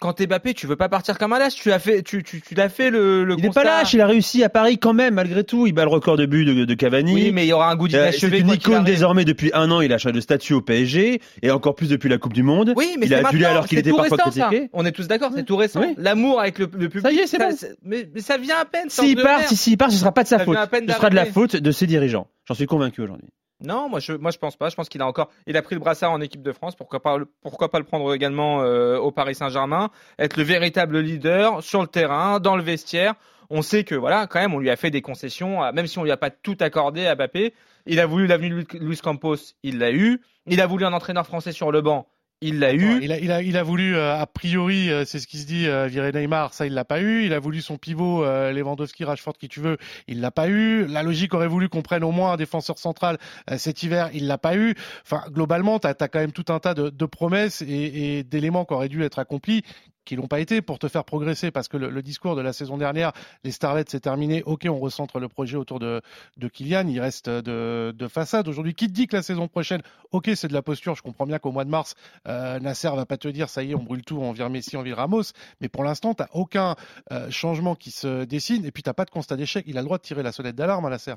quand 0.01 0.13
t'es 0.15 0.27
Mbappé, 0.27 0.55
tu 0.55 0.67
veux 0.67 0.77
pas 0.77 0.89
partir 0.89 1.19
comme 1.19 1.33
un 1.33 1.39
lâche. 1.39 1.55
Tu 1.57 1.73
as 1.73 1.79
fait, 1.79 2.03
tu, 2.03 2.23
tu, 2.23 2.41
tu 2.41 2.55
l'as 2.55 2.69
fait 2.69 2.91
le, 2.91 3.25
le 3.25 3.35
Il 3.39 3.43
n'est 3.43 3.51
pas 3.51 3.65
lâche, 3.65 3.93
il 3.95 4.01
a 4.01 4.07
réussi 4.07 4.43
à 4.45 4.49
Paris 4.49 4.79
quand 4.79 4.93
même, 4.93 5.15
malgré 5.15 5.45
tout. 5.45 5.67
Il 5.67 5.73
bat 5.73 5.83
le 5.85 5.91
record 5.91 6.17
de 6.17 6.27
but 6.27 6.45
de, 6.45 6.65
de 6.65 6.75
Cavani. 6.75 7.15
Oui, 7.15 7.33
mais 7.33 7.45
il 7.45 7.49
y 7.49 7.53
aura 7.53 7.71
un 7.71 7.77
goût 7.77 7.87
Euh, 7.87 7.89
d'inachevé. 7.89 8.37
c'est 8.39 8.43
une 8.43 8.51
icône 8.51 8.85
désormais 8.85 9.25
depuis 9.25 9.51
un 9.55 9.71
an. 9.71 9.81
Il 9.81 9.93
a 9.93 9.99
changé 9.99 10.13
de 10.15 10.21
statut 10.21 10.55
au 10.55 10.61
PSG 10.61 11.21
et 11.43 11.51
encore 11.51 11.75
plus 11.75 11.89
depuis 11.89 12.09
la 12.09 12.19
Coupe 12.19 12.33
du 12.33 12.43
Monde. 12.43 12.73
Oui, 12.77 12.97
mais 12.99 13.07
il 13.07 13.15
a 13.15 13.27
adulé 13.27 13.45
alors 13.45 13.67
qu'il 13.67 13.79
était 13.79 13.91
parfois 13.91 14.17
récent, 14.25 14.31
ça. 14.33 14.51
On 14.73 14.85
est 14.87 14.93
tous 14.93 15.09
d'accord, 15.09 15.33
c'est 15.35 15.45
tout 15.45 15.57
récent. 15.57 15.81
Oui. 15.81 15.95
L'amour 15.99 16.41
avec 16.41 16.59
le, 16.59 16.69
le 16.73 16.89
public. 16.89 17.03
Ça 17.03 17.13
y 17.13 17.19
est, 17.19 17.27
c'est 17.27 17.39
bon. 17.39 17.55
Mais, 17.83 18.09
mais 18.15 18.21
ça 18.21 18.37
vient 18.39 18.57
à 18.61 18.65
peine. 18.65 18.89
S'il 18.89 19.17
part, 19.17 19.43
si, 19.47 19.57
s'il 19.57 19.77
part, 19.77 19.91
ce 19.91 19.99
sera 19.99 20.13
pas 20.13 20.23
de 20.23 20.29
sa 20.29 20.39
Ça 20.39 20.45
faute. 20.45 20.57
Ce 20.89 20.95
sera 20.95 21.11
de 21.11 21.15
la 21.17 21.27
faute 21.27 21.57
de 21.57 21.71
ses 21.71 21.87
dirigeants. 21.87 22.29
J'en 22.47 22.55
suis 22.55 22.67
convaincu 22.67 23.01
aujourd'hui. 23.03 23.29
Non, 23.61 23.89
moi 23.89 23.99
je, 24.01 24.13
moi 24.13 24.31
je 24.31 24.39
pense 24.39 24.57
pas. 24.57 24.69
Je 24.69 24.77
pense 24.77 24.89
qu'il 24.89 25.03
a 25.03 25.07
encore, 25.07 25.31
il 25.47 25.57
a 25.57 25.63
pris 25.63 25.75
le 25.75 25.81
brassard 25.81 26.13
en 26.13 26.21
équipe 26.21 26.43
de 26.43 26.53
France. 26.53 26.77
Pourquoi 26.77 27.01
pas, 27.01 27.19
pourquoi 27.43 27.71
pas 27.71 27.79
le 27.79 27.85
prendre 27.85 28.15
également 28.15 28.63
euh, 28.63 28.99
au 28.99 29.11
Paris 29.11 29.35
Saint-Germain, 29.35 29.91
être 30.19 30.37
le 30.37 30.45
véritable 30.45 30.99
leader 31.01 31.63
sur 31.63 31.81
le 31.81 31.89
terrain, 31.89 32.41
dans 32.41 32.57
le 32.57 32.63
vestiaire. 32.63 33.15
On 33.51 33.63
sait 33.63 33.83
que 33.83 33.95
voilà, 33.95 34.27
quand 34.27 34.41
même, 34.41 34.55
on 34.55 34.59
lui 34.59 34.69
a 34.71 34.77
fait 34.77 34.91
des 34.91 35.01
concessions, 35.01 35.61
même 35.73 35.87
si 35.87 35.99
on 35.99 36.05
lui 36.05 36.11
a 36.11 36.19
pas 36.19 36.31
tout 36.31 36.57
accordé 36.61 37.07
à 37.07 37.15
Mbappé. 37.15 37.55
Il 37.87 37.99
a 37.99 38.07
voulu 38.07 38.27
l'avenue 38.27 38.67
Luis 38.75 38.99
Campos, 38.99 39.37
il 39.63 39.79
l'a 39.79 39.91
eu. 39.91 40.21
Il 40.47 40.61
a 40.61 40.67
voulu 40.67 40.85
un 40.85 40.93
entraîneur 40.93 41.27
français 41.27 41.53
sur 41.53 41.73
le 41.73 41.81
banc, 41.81 42.07
il 42.41 42.59
l'a 42.61 42.73
eu. 42.73 43.01
Il 43.03 43.13
a, 43.13 43.19
il 43.19 43.33
a, 43.33 43.43
il 43.43 43.57
a 43.57 43.63
voulu, 43.63 43.97
euh, 43.97 44.17
a 44.17 44.27
priori, 44.27 44.91
euh, 44.91 45.05
c'est 45.05 45.19
ce 45.19 45.27
qui 45.27 45.39
se 45.39 45.47
dit, 45.47 45.67
euh, 45.67 45.87
virer 45.87 46.13
Neymar, 46.13 46.55
ça 46.55 46.67
il 46.67 46.75
l'a 46.75 46.85
pas 46.85 47.01
eu. 47.01 47.25
Il 47.25 47.33
a 47.33 47.39
voulu 47.39 47.61
son 47.61 47.79
pivot, 47.79 48.25
euh, 48.25 48.53
Lewandowski, 48.53 49.05
Rashford, 49.05 49.35
qui 49.39 49.49
tu 49.49 49.61
veux, 49.61 49.77
il 50.07 50.21
l'a 50.21 50.31
pas 50.31 50.49
eu. 50.49 50.87
La 50.87 51.03
logique 51.03 51.35
aurait 51.35 51.49
voulu 51.49 51.69
qu'on 51.69 51.83
prenne 51.83 52.05
au 52.05 52.13
moins 52.13 52.33
un 52.33 52.37
défenseur 52.37 52.79
central 52.79 53.19
euh, 53.51 53.59
cet 53.59 53.83
hiver, 53.83 54.11
il 54.15 54.27
l'a 54.27 54.39
pas 54.39 54.57
eu. 54.57 54.75
Enfin, 55.03 55.25
globalement, 55.31 55.79
tu 55.79 55.89
as, 55.89 55.95
quand 55.95 56.21
même 56.21 56.33
tout 56.33 56.47
un 56.49 56.61
tas 56.61 56.75
de, 56.75 56.91
de 56.91 57.07
promesses 57.07 57.63
et, 57.63 58.19
et 58.19 58.25
d'éléments 58.25 58.65
qui 58.65 58.75
auraient 58.75 58.89
dû 58.89 59.03
être 59.03 59.19
accomplis 59.19 59.65
qui 60.09 60.17
l'ont 60.17 60.27
pas 60.27 60.41
été 60.41 60.63
pour 60.63 60.79
te 60.79 60.89
faire 60.89 61.05
progresser 61.05 61.51
parce 61.51 61.69
que 61.69 61.77
le, 61.77 62.03
discours 62.03 62.35
de 62.35 62.41
la 62.41 62.55
saison 62.55 62.79
dernière, 62.79 63.13
les 63.45 63.51
Starlets 63.51 63.85
c'est 63.89 64.01
terminé, 64.01 64.43
ok 64.47 64.67
on 64.71 64.79
recentre 64.79 65.19
le 65.19 65.29
projet 65.29 65.59
autour 65.59 65.81
de, 65.81 66.01
de 66.39 66.49
Kylian, 66.49 66.89
il 66.89 66.99
reste 66.99 67.29
de, 67.29 67.95
de 67.95 68.09
façade. 68.09 68.49
Aujourd'hui, 68.49 68.75
qui 68.75 68.87
te 68.87 68.93
dit 68.93 69.07
que 69.07 69.17
la 69.17 69.23
saison 69.23 69.49
prochaine, 69.49 69.83
ok 70.13 70.31
c'est 70.35 70.49
de 70.49 70.55
la 70.55 70.63
posture, 70.63 70.95
je 70.95 71.03
comprends 71.03 71.27
bien 71.27 71.39
qu'au 71.39 71.53
mois 71.53 71.67
de 71.67 71.71
mars, 71.71 71.95
euh, 72.27 72.59
Nasser 72.59 72.89
va 72.89 73.05
pas 73.05 73.19
te 73.19 73.29
dire 73.29 73.51
ça 73.51 73.63
y 73.63 73.73
est 73.73 73.75
on 73.75 73.83
brûle 73.83 74.03
tout, 74.03 74.17
on 74.17 74.33
vire 74.33 74.49
Messi, 74.49 74.79
on 74.79 74.83
vire 74.83 74.97
Ramos, 74.97 75.33
mais 75.61 75.69
pour 75.69 75.85
l'instant 75.85 76.15
t'as 76.15 76.29
aucun 76.33 76.75
euh, 77.13 77.31
changement 77.31 77.75
qui 77.75 77.91
se 77.91 78.25
dessine 78.25 78.65
et 78.65 78.71
puis 78.71 78.83
t'as 78.83 78.95
pas 78.95 79.05
de 79.05 79.11
constat 79.11 79.37
d'échec, 79.37 79.65
il 79.69 79.77
a 79.77 79.83
le 79.83 79.85
droit 79.85 79.99
de 79.99 80.03
tirer 80.03 80.23
la 80.23 80.33
sonnette 80.33 80.57
d'alarme 80.57 80.87
à 80.87 80.91
Nasser. 80.91 81.17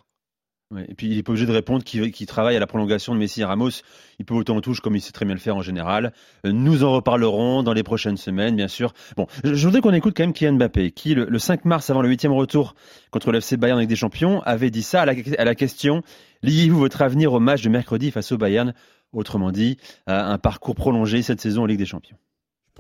Et 0.88 0.94
puis 0.94 1.08
il 1.08 1.18
est 1.18 1.24
pas 1.24 1.32
obligé 1.32 1.46
de 1.46 1.52
répondre 1.52 1.84
qu'il 1.84 2.26
travaille 2.28 2.56
à 2.56 2.60
la 2.60 2.68
prolongation 2.68 3.14
de 3.14 3.20
Messi 3.20 3.44
Ramos. 3.44 3.70
Il 4.20 4.26
peut 4.26 4.34
autant 4.34 4.56
en 4.56 4.62
touche 4.62 4.80
comme 4.80 4.96
il 4.96 5.02
sait 5.02 5.12
très 5.12 5.26
bien 5.26 5.34
le 5.34 5.40
faire 5.40 5.56
en 5.56 5.62
général. 5.62 6.14
Euh, 6.46 6.52
Nous 6.52 6.84
en 6.84 6.92
reparlerons 6.92 7.64
dans 7.64 7.74
les 7.74 7.84
prochaines 7.84 8.18
semaines, 8.18 8.56
bien 8.56 8.68
sûr. 8.68 8.94
Bon, 9.18 9.28
je, 9.44 9.66
voudrais 9.66 9.82
qu'on 9.82 9.94
écoute 9.94 10.14
quand 10.16 10.24
même 10.24 10.34
Kylian 10.34 10.54
Mbappé, 10.54 10.92
qui 10.92 11.14
le, 11.16 11.26
le 11.26 11.40
5 11.40 11.66
mars, 11.66 11.90
avant 11.90 12.02
le 12.02 12.10
huitième 12.10 12.34
retour 12.34 12.76
contre 13.12 13.32
le 13.32 13.40
FC 13.40 13.58
Bayern 13.58 13.78
avec 13.78 13.90
des 13.90 13.96
champions, 13.96 14.42
avait 14.44 14.70
dit 14.70 14.84
ça 14.84 15.02
à 15.02 15.06
la, 15.06 15.56
question 15.56 16.02
liez-vous 16.44 16.80
votre 16.80 17.02
avenir 17.02 17.34
au 17.34 17.40
match 17.40 17.62
de 17.62 17.70
mercredi 17.70 18.12
face 18.12 18.32
au 18.32 18.38
Bayern? 18.38 18.74
Autrement 19.14 19.52
dit, 19.52 19.78
à 20.08 20.32
un 20.32 20.38
parcours 20.38 20.76
prolongé 20.76 21.22
cette 21.22 21.42
saison 21.42 21.64
en 21.64 21.66
Ligue 21.66 21.80
des 21.80 21.86
Champions. 21.86 22.18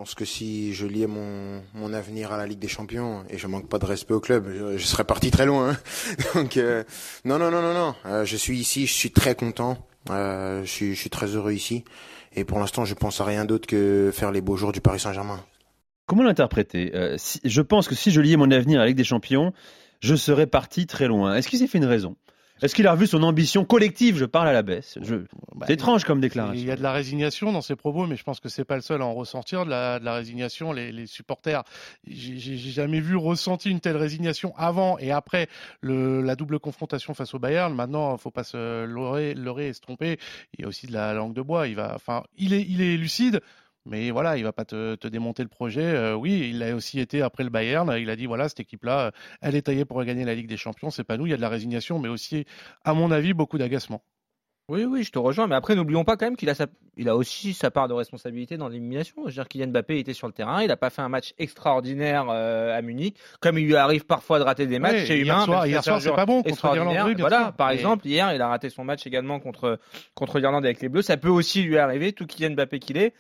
Pense 0.01 0.15
que 0.15 0.25
si 0.25 0.73
je 0.73 0.87
liais 0.87 1.05
mon, 1.05 1.61
mon 1.75 1.93
avenir 1.93 2.31
à 2.31 2.37
la 2.37 2.47
Ligue 2.47 2.57
des 2.57 2.67
Champions 2.67 3.23
et 3.29 3.37
je 3.37 3.45
manque 3.45 3.69
pas 3.69 3.77
de 3.77 3.85
respect 3.85 4.15
au 4.15 4.19
club, 4.19 4.51
je, 4.75 4.83
serais 4.83 5.03
parti 5.03 5.29
très 5.29 5.45
loin. 5.45 5.73
hein. 5.73 5.77
Donc 6.33 6.57
euh, 6.57 6.83
non 7.23 7.37
non 7.37 7.51
non 7.51 7.61
non 7.61 7.75
non, 7.75 7.93
Euh, 8.07 8.25
je 8.25 8.35
suis 8.35 8.57
ici, 8.57 8.87
je 8.87 8.93
suis 8.95 9.11
très 9.11 9.35
content, 9.35 9.77
Euh, 10.09 10.63
je 10.65 10.93
suis 10.95 11.09
très 11.11 11.27
heureux 11.27 11.51
ici 11.53 11.83
et 12.35 12.45
pour 12.45 12.57
l'instant 12.57 12.83
je 12.83 12.95
pense 12.95 13.21
à 13.21 13.25
rien 13.25 13.45
d'autre 13.45 13.67
que 13.67 14.09
faire 14.11 14.31
les 14.31 14.41
beaux 14.41 14.55
jours 14.57 14.71
du 14.71 14.81
Paris 14.81 14.99
Saint-Germain. 14.99 15.39
Comment 16.07 16.23
l'interpréter? 16.23 16.89
Euh, 16.95 17.13
si- 17.19 17.39
Je 17.43 17.61
pense 17.61 17.87
que 17.87 17.93
si 17.93 18.09
je 18.09 18.21
liais 18.21 18.37
mon 18.37 18.49
avenir 18.49 18.79
à 18.79 18.83
la 18.85 18.87
Ligue 18.87 18.97
des 18.97 19.03
Champions, 19.03 19.53
je 19.99 20.15
serais 20.15 20.47
parti 20.47 20.87
très 20.87 21.05
loin. 21.05 21.35
Est-ce 21.35 21.47
qu'il 21.47 21.59
s'est 21.59 21.67
fait 21.67 21.77
une 21.77 21.85
raison? 21.85 22.15
Est-ce 22.61 22.75
qu'il 22.75 22.87
a 22.87 22.91
revu 22.91 23.07
son 23.07 23.23
ambition 23.23 23.65
collective? 23.65 24.17
Je 24.17 24.25
parle 24.25 24.47
à 24.47 24.53
la 24.53 24.61
baisse. 24.61 24.97
Je... 25.01 25.15
Bah, 25.55 25.65
c'est 25.67 25.73
étrange 25.73 26.03
comme 26.03 26.21
déclaration. 26.21 26.61
Il 26.61 26.65
y 26.65 26.71
a 26.71 26.75
de 26.75 26.83
la 26.83 26.91
résignation 26.91 27.51
dans 27.51 27.61
ses 27.61 27.75
propos, 27.75 28.07
mais 28.07 28.15
je 28.15 28.23
pense 28.23 28.39
que 28.39 28.49
c'est 28.49 28.65
pas 28.65 28.75
le 28.75 28.81
seul 28.81 29.01
à 29.01 29.05
en 29.05 29.13
ressentir 29.13 29.65
de 29.65 29.69
la, 29.69 29.99
de 29.99 30.05
la 30.05 30.13
résignation. 30.13 30.71
Les, 30.71 30.91
les 30.91 31.07
supporters, 31.07 31.63
j'ai 32.07 32.37
j'ai 32.37 32.57
jamais 32.57 32.99
vu 32.99 33.15
ressenti 33.15 33.69
une 33.69 33.79
telle 33.79 33.97
résignation 33.97 34.53
avant 34.57 34.97
et 34.99 35.11
après 35.11 35.47
le, 35.81 36.21
la 36.21 36.35
double 36.35 36.59
confrontation 36.59 37.13
face 37.13 37.33
au 37.33 37.39
Bayern. 37.39 37.73
Maintenant, 37.73 38.17
faut 38.17 38.31
pas 38.31 38.43
se 38.43 38.85
leurrer, 38.85 39.33
leurrer 39.33 39.69
et 39.69 39.73
se 39.73 39.81
tromper. 39.81 40.19
Il 40.57 40.61
y 40.61 40.65
a 40.65 40.67
aussi 40.67 40.87
de 40.87 40.93
la 40.93 41.13
langue 41.13 41.33
de 41.33 41.41
bois. 41.41 41.67
Il 41.67 41.75
va, 41.75 41.93
enfin, 41.95 42.23
il 42.37 42.53
est, 42.53 42.65
il 42.67 42.81
est 42.81 42.97
lucide. 42.97 43.41
Mais 43.85 44.11
voilà, 44.11 44.37
il 44.37 44.43
va 44.43 44.53
pas 44.53 44.63
te, 44.65 44.95
te 44.95 45.07
démonter 45.07 45.41
le 45.41 45.49
projet. 45.49 45.81
Euh, 45.83 46.13
oui, 46.13 46.49
il 46.53 46.61
a 46.61 46.75
aussi 46.75 46.99
été 46.99 47.21
après 47.23 47.43
le 47.43 47.49
Bayern. 47.49 47.91
Il 47.97 48.09
a 48.11 48.15
dit 48.15 48.27
voilà, 48.27 48.47
cette 48.47 48.59
équipe-là, 48.59 49.07
euh, 49.07 49.11
elle 49.41 49.55
est 49.55 49.63
taillée 49.63 49.85
pour 49.85 50.03
gagner 50.03 50.23
la 50.23 50.35
Ligue 50.35 50.47
des 50.47 50.57
Champions. 50.57 50.91
C'est 50.91 51.03
pas 51.03 51.17
nous. 51.17 51.25
Il 51.25 51.31
y 51.31 51.33
a 51.33 51.37
de 51.37 51.41
la 51.41 51.49
résignation, 51.49 51.97
mais 51.97 52.09
aussi, 52.09 52.45
à 52.83 52.93
mon 52.93 53.09
avis, 53.11 53.33
beaucoup 53.33 53.57
d'agacement. 53.57 54.03
Oui, 54.69 54.85
oui, 54.85 55.03
je 55.03 55.11
te 55.11 55.17
rejoins. 55.19 55.47
Mais 55.47 55.55
après, 55.55 55.75
n'oublions 55.75 56.03
pas 56.05 56.15
quand 56.15 56.27
même 56.27 56.37
qu'il 56.37 56.49
a, 56.49 56.53
sa... 56.53 56.67
il 56.95 57.09
a 57.09 57.15
aussi 57.17 57.53
sa 57.53 57.71
part 57.71 57.87
de 57.89 57.93
responsabilité 57.93 58.55
dans 58.55 58.69
l'élimination. 58.69 59.23
Je 59.23 59.29
veux 59.29 59.33
dire, 59.33 59.47
Kylian 59.47 59.67
Mbappé 59.69 59.97
était 59.99 60.13
sur 60.13 60.27
le 60.27 60.33
terrain. 60.33 60.61
Il 60.61 60.67
n'a 60.67 60.77
pas 60.77 60.91
fait 60.91 61.01
un 61.01 61.09
match 61.09 61.33
extraordinaire 61.39 62.27
euh, 62.29 62.77
à 62.77 62.81
Munich. 62.83 63.17
Comme 63.41 63.57
il 63.57 63.65
lui 63.65 63.75
arrive 63.75 64.05
parfois 64.05 64.37
de 64.39 64.43
rater 64.43 64.67
des 64.67 64.77
matchs, 64.79 64.93
Ouais, 64.93 65.05
c'est 65.07 65.17
hier 65.19 65.35
humain. 65.35 65.45
soir, 65.45 65.65
hier 65.67 65.83
soir, 65.83 65.99
c'est 66.01 66.13
pas 66.13 66.27
bon 66.27 66.43
contre 66.43 66.71
l'Irlande. 66.73 67.15
Voilà, 67.19 67.45
sûr. 67.45 67.53
par 67.53 67.69
Mais- 67.69 67.73
exemple, 67.73 68.07
hier, 68.07 68.31
il 68.33 68.41
a 68.41 68.47
raté 68.47 68.69
son 68.69 68.83
match 68.85 69.05
également 69.07 69.39
contre, 69.39 69.79
contre 70.13 70.39
l'Irlande 70.39 70.63
avec 70.65 70.79
les 70.81 70.87
Bleus. 70.87 71.01
Ça 71.01 71.17
peut 71.17 71.29
aussi 71.29 71.63
lui 71.63 71.77
arriver, 71.79 72.13
tout 72.13 72.27
Kylian 72.27 72.51
Mbappé 72.51 72.79
qu'il 72.79 72.97
est. 72.97 73.13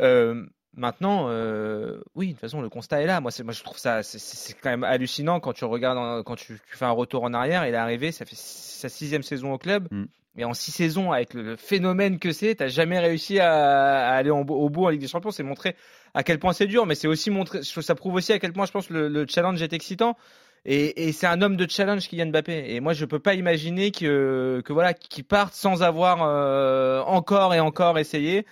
Euh, 0.00 0.44
Maintenant, 0.78 1.26
euh, 1.28 1.98
oui, 2.14 2.28
de 2.28 2.32
toute 2.32 2.40
façon, 2.42 2.60
le 2.60 2.68
constat 2.68 3.02
est 3.02 3.06
là. 3.06 3.20
Moi, 3.20 3.32
je 3.32 3.62
trouve 3.64 3.78
ça, 3.78 4.04
c'est, 4.04 4.54
quand 4.62 4.70
même 4.70 4.84
hallucinant 4.84 5.40
quand 5.40 5.52
tu 5.52 5.64
regardes, 5.64 5.98
en- 5.98 6.22
quand 6.22 6.36
tu, 6.36 6.60
tu 6.70 6.76
fais 6.76 6.84
un 6.84 6.92
retour 6.92 7.24
en 7.24 7.34
arrière. 7.34 7.66
Il 7.66 7.74
est 7.74 7.76
arrivé, 7.76 8.12
ça 8.12 8.24
fait 8.24 8.36
sa 8.36 8.88
sixième 8.88 9.24
saison 9.24 9.52
au 9.52 9.58
club. 9.58 9.88
Mm. 9.90 10.04
Et 10.36 10.44
en 10.44 10.54
six 10.54 10.70
saisons, 10.70 11.10
avec 11.10 11.34
le, 11.34 11.56
phénomène 11.56 12.20
que 12.20 12.30
c'est, 12.30 12.54
t'as 12.54 12.68
jamais 12.68 13.00
réussi 13.00 13.40
à, 13.40 14.08
à 14.08 14.14
aller 14.14 14.30
en- 14.30 14.42
au 14.42 14.70
bout 14.70 14.84
en 14.84 14.90
Ligue 14.90 15.00
des 15.00 15.08
Champions. 15.08 15.32
C'est 15.32 15.42
montrer 15.42 15.74
à 16.14 16.22
quel 16.22 16.38
point 16.38 16.52
c'est 16.52 16.66
dur, 16.68 16.86
mais 16.86 16.94
c'est 16.94 17.08
aussi 17.08 17.30
montré, 17.30 17.64
ça 17.64 17.94
prouve 17.96 18.14
aussi 18.14 18.32
à 18.32 18.38
quel 18.38 18.52
point 18.52 18.66
je 18.66 18.70
pense 18.72 18.88
le, 18.88 19.08
le 19.08 19.26
challenge 19.28 19.60
est 19.60 19.72
excitant. 19.72 20.16
Et, 20.64 21.08
et 21.08 21.12
c'est 21.12 21.26
un 21.26 21.42
homme 21.42 21.56
de 21.56 21.68
challenge, 21.68 22.06
Kylian 22.08 22.26
Mbappé. 22.26 22.74
Et 22.74 22.78
moi, 22.78 22.92
je 22.92 23.04
peux 23.04 23.18
pas 23.18 23.34
imaginer 23.34 23.90
que, 23.90 24.62
que 24.64 24.72
voilà, 24.72 24.94
qu'il 24.94 25.24
parte 25.24 25.54
sans 25.54 25.82
avoir 25.82 26.22
euh, 26.22 27.00
encore 27.00 27.52
et 27.54 27.60
encore 27.60 27.98
essayé. 27.98 28.46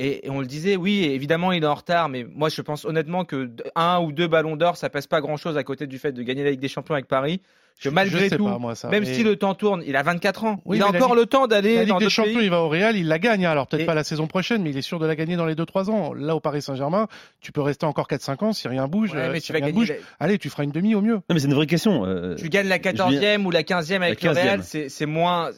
Et, 0.00 0.30
on 0.30 0.40
le 0.40 0.46
disait, 0.46 0.76
oui, 0.76 1.04
évidemment, 1.04 1.50
il 1.50 1.64
est 1.64 1.66
en 1.66 1.74
retard, 1.74 2.08
mais 2.08 2.24
moi, 2.24 2.48
je 2.48 2.62
pense 2.62 2.84
honnêtement 2.84 3.24
que 3.24 3.50
un 3.74 3.98
ou 4.00 4.12
deux 4.12 4.28
ballons 4.28 4.54
d'or, 4.54 4.76
ça 4.76 4.88
pèse 4.88 5.08
pas 5.08 5.20
grand-chose 5.20 5.56
à 5.56 5.64
côté 5.64 5.88
du 5.88 5.98
fait 5.98 6.12
de 6.12 6.22
gagner 6.22 6.44
la 6.44 6.50
Ligue 6.50 6.60
des 6.60 6.68
Champions 6.68 6.94
avec 6.94 7.08
Paris. 7.08 7.42
Que 7.80 7.90
Je- 7.90 7.94
malgré 7.94 8.28
tout, 8.28 8.44
pas, 8.44 8.58
moi, 8.58 8.74
ça, 8.74 8.88
même 8.88 9.04
mais- 9.04 9.14
si 9.14 9.22
le 9.22 9.36
temps 9.36 9.54
tourne, 9.54 9.84
il 9.86 9.94
a 9.94 10.02
24 10.02 10.42
ans. 10.44 10.60
Oui, 10.64 10.78
il 10.78 10.82
a 10.82 10.88
encore 10.88 11.10
Ligue- 11.10 11.20
le 11.20 11.26
temps 11.26 11.46
d'aller 11.46 11.76
La 11.76 11.84
dans 11.86 11.98
Ligue 11.98 12.08
des 12.08 12.10
Champions, 12.10 12.34
pays. 12.34 12.44
il 12.46 12.50
va 12.50 12.60
au 12.62 12.68
Real, 12.68 12.96
il 12.96 13.06
la 13.06 13.20
gagne. 13.20 13.46
Alors 13.46 13.68
peut-être 13.68 13.82
Et- 13.82 13.86
pas 13.86 13.94
la 13.94 14.02
saison 14.02 14.26
prochaine, 14.26 14.62
mais 14.64 14.70
il 14.70 14.76
est 14.76 14.82
sûr 14.82 14.98
de 14.98 15.06
la 15.06 15.14
gagner 15.14 15.36
dans 15.36 15.46
les 15.46 15.54
2-3 15.54 15.88
ans. 15.88 16.12
Là, 16.12 16.34
au 16.34 16.40
Paris 16.40 16.60
Saint-Germain, 16.60 17.06
tu 17.40 17.52
peux 17.52 17.60
rester 17.60 17.86
encore 17.86 18.08
4-5 18.08 18.42
ans 18.42 18.52
si 18.52 18.66
rien 18.66 18.88
bouge. 18.88 19.12
Ouais, 19.14 19.28
mais 19.30 19.38
si 19.38 19.46
tu 19.46 19.52
vas 19.52 19.58
rien 19.58 19.66
gagner. 19.68 19.78
bouge, 19.78 19.90
la- 19.90 19.94
allez, 20.18 20.38
tu 20.38 20.50
feras 20.50 20.64
une 20.64 20.72
demi 20.72 20.96
au 20.96 21.02
mieux. 21.02 21.14
Non, 21.14 21.22
mais 21.30 21.38
c'est 21.38 21.46
une 21.46 21.54
vraie 21.54 21.66
question. 21.68 22.04
euh, 22.04 22.34
Tu 22.34 22.48
gagnes 22.48 22.66
la 22.68 22.80
14e 22.80 23.46
ou 23.46 23.52
la 23.52 23.62
15e 23.62 24.02
avec 24.02 24.22
La 24.24 24.32
le 24.32 24.38
Real, 24.40 24.58
15e. 24.60 24.88
c'est 24.88 25.06
moins. 25.06 25.50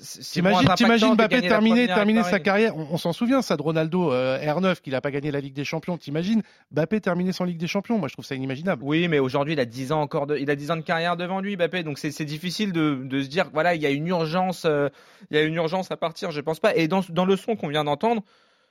T'imagines, 0.76 1.14
Mbappé 1.14 1.40
terminer, 1.42 2.22
sa 2.22 2.38
carrière. 2.38 2.76
On, 2.76 2.86
on 2.92 2.96
s'en 2.98 3.12
souvient, 3.12 3.42
ça 3.42 3.56
de 3.56 3.62
Ronaldo 3.62 4.12
euh, 4.12 4.38
R9 4.44 4.80
qu'il 4.82 4.94
a 4.94 5.00
pas 5.00 5.10
gagné 5.10 5.30
la 5.30 5.40
Ligue 5.40 5.54
des 5.54 5.64
Champions. 5.64 5.96
T'imagines 5.96 6.42
Mbappé 6.72 7.00
terminer 7.00 7.32
sans 7.32 7.44
Ligue 7.44 7.58
des 7.58 7.66
Champions? 7.66 7.98
Moi, 7.98 8.08
je 8.08 8.12
trouve 8.12 8.24
ça 8.24 8.34
inimaginable. 8.34 8.82
Oui, 8.84 9.08
mais 9.08 9.18
aujourd'hui, 9.18 9.54
il 9.54 9.60
a 9.60 9.64
10 9.64 9.92
ans 9.92 10.00
encore 10.02 10.26
de, 10.26 10.36
il 10.36 10.50
a 10.50 10.54
10 10.56 10.70
ans 10.70 10.76
de 10.76 10.82
carrière 10.82 11.16
devant 11.16 11.40
lui, 11.40 11.56
Mbappé. 11.56 11.82
Donc 11.82 11.98
c'est 11.98 12.09
c'est 12.10 12.24
difficile 12.24 12.72
de, 12.72 13.00
de 13.02 13.22
se 13.22 13.28
dire, 13.28 13.50
voilà, 13.52 13.74
il 13.74 13.82
y 13.82 13.86
a 13.86 13.90
une 13.90 14.06
urgence, 14.06 14.64
euh, 14.64 14.88
il 15.30 15.36
y 15.36 15.40
a 15.40 15.42
une 15.42 15.54
urgence 15.54 15.90
à 15.90 15.96
partir. 15.96 16.30
Je 16.30 16.40
pense 16.40 16.60
pas. 16.60 16.74
Et 16.76 16.88
dans, 16.88 17.02
dans 17.08 17.24
le 17.24 17.36
son 17.36 17.56
qu'on 17.56 17.68
vient 17.68 17.84
d'entendre, 17.84 18.22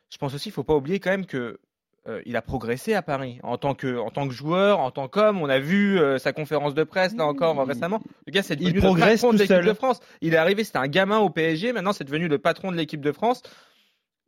je 0.10 0.17
pense 0.17 0.34
aussi, 0.34 0.50
il 0.50 0.51
faut 0.51 0.63
pas 0.63 0.75
oublier 0.75 1.00
quand 1.00 1.12
même 1.12 1.25
que 1.25 1.60
euh, 2.08 2.22
il 2.25 2.36
a 2.36 2.41
progressé 2.41 2.93
à 2.93 3.01
Paris 3.01 3.39
en 3.43 3.58
tant 3.58 3.75
que, 3.75 3.98
en 3.98 4.10
tant 4.10 4.27
que 4.27 4.34
joueur, 4.34 4.79
en 4.79 4.89
tant 4.91 5.08
qu'homme. 5.08 5.41
On 5.41 5.50
a 5.50 5.60
vu 5.60 6.00
euh, 6.00 6.17
sa 6.17 6.34
conférence 6.34 6.74
de 6.74 6.84
presse 6.84 7.15
là 7.15 7.25
encore 7.25 7.65
récemment. 7.67 8.01
Le 8.25 8.31
gars, 8.31 8.43
c'est 8.43 8.55
Il 8.55 8.60
devenu 8.60 8.75
le 8.75 8.81
progresse 8.81 9.22
patron 9.22 9.34
de 9.34 9.38
tout 9.38 9.43
l'équipe 9.43 9.65
de 9.65 9.74
France. 9.74 10.00
Il 10.22 10.34
est 10.34 10.38
arrivé, 10.38 10.63
c'était 10.63 10.77
un 10.77 10.88
gamin 10.88 11.19
au 11.19 11.29
PSG. 11.29 11.74
Maintenant, 11.74 11.93
c'est 11.93 12.05
devenu 12.05 12.27
le 12.27 12.38
patron 12.39 12.72
de 12.72 12.77
l'équipe 12.77 13.01
de 13.01 13.12
France. 13.12 13.43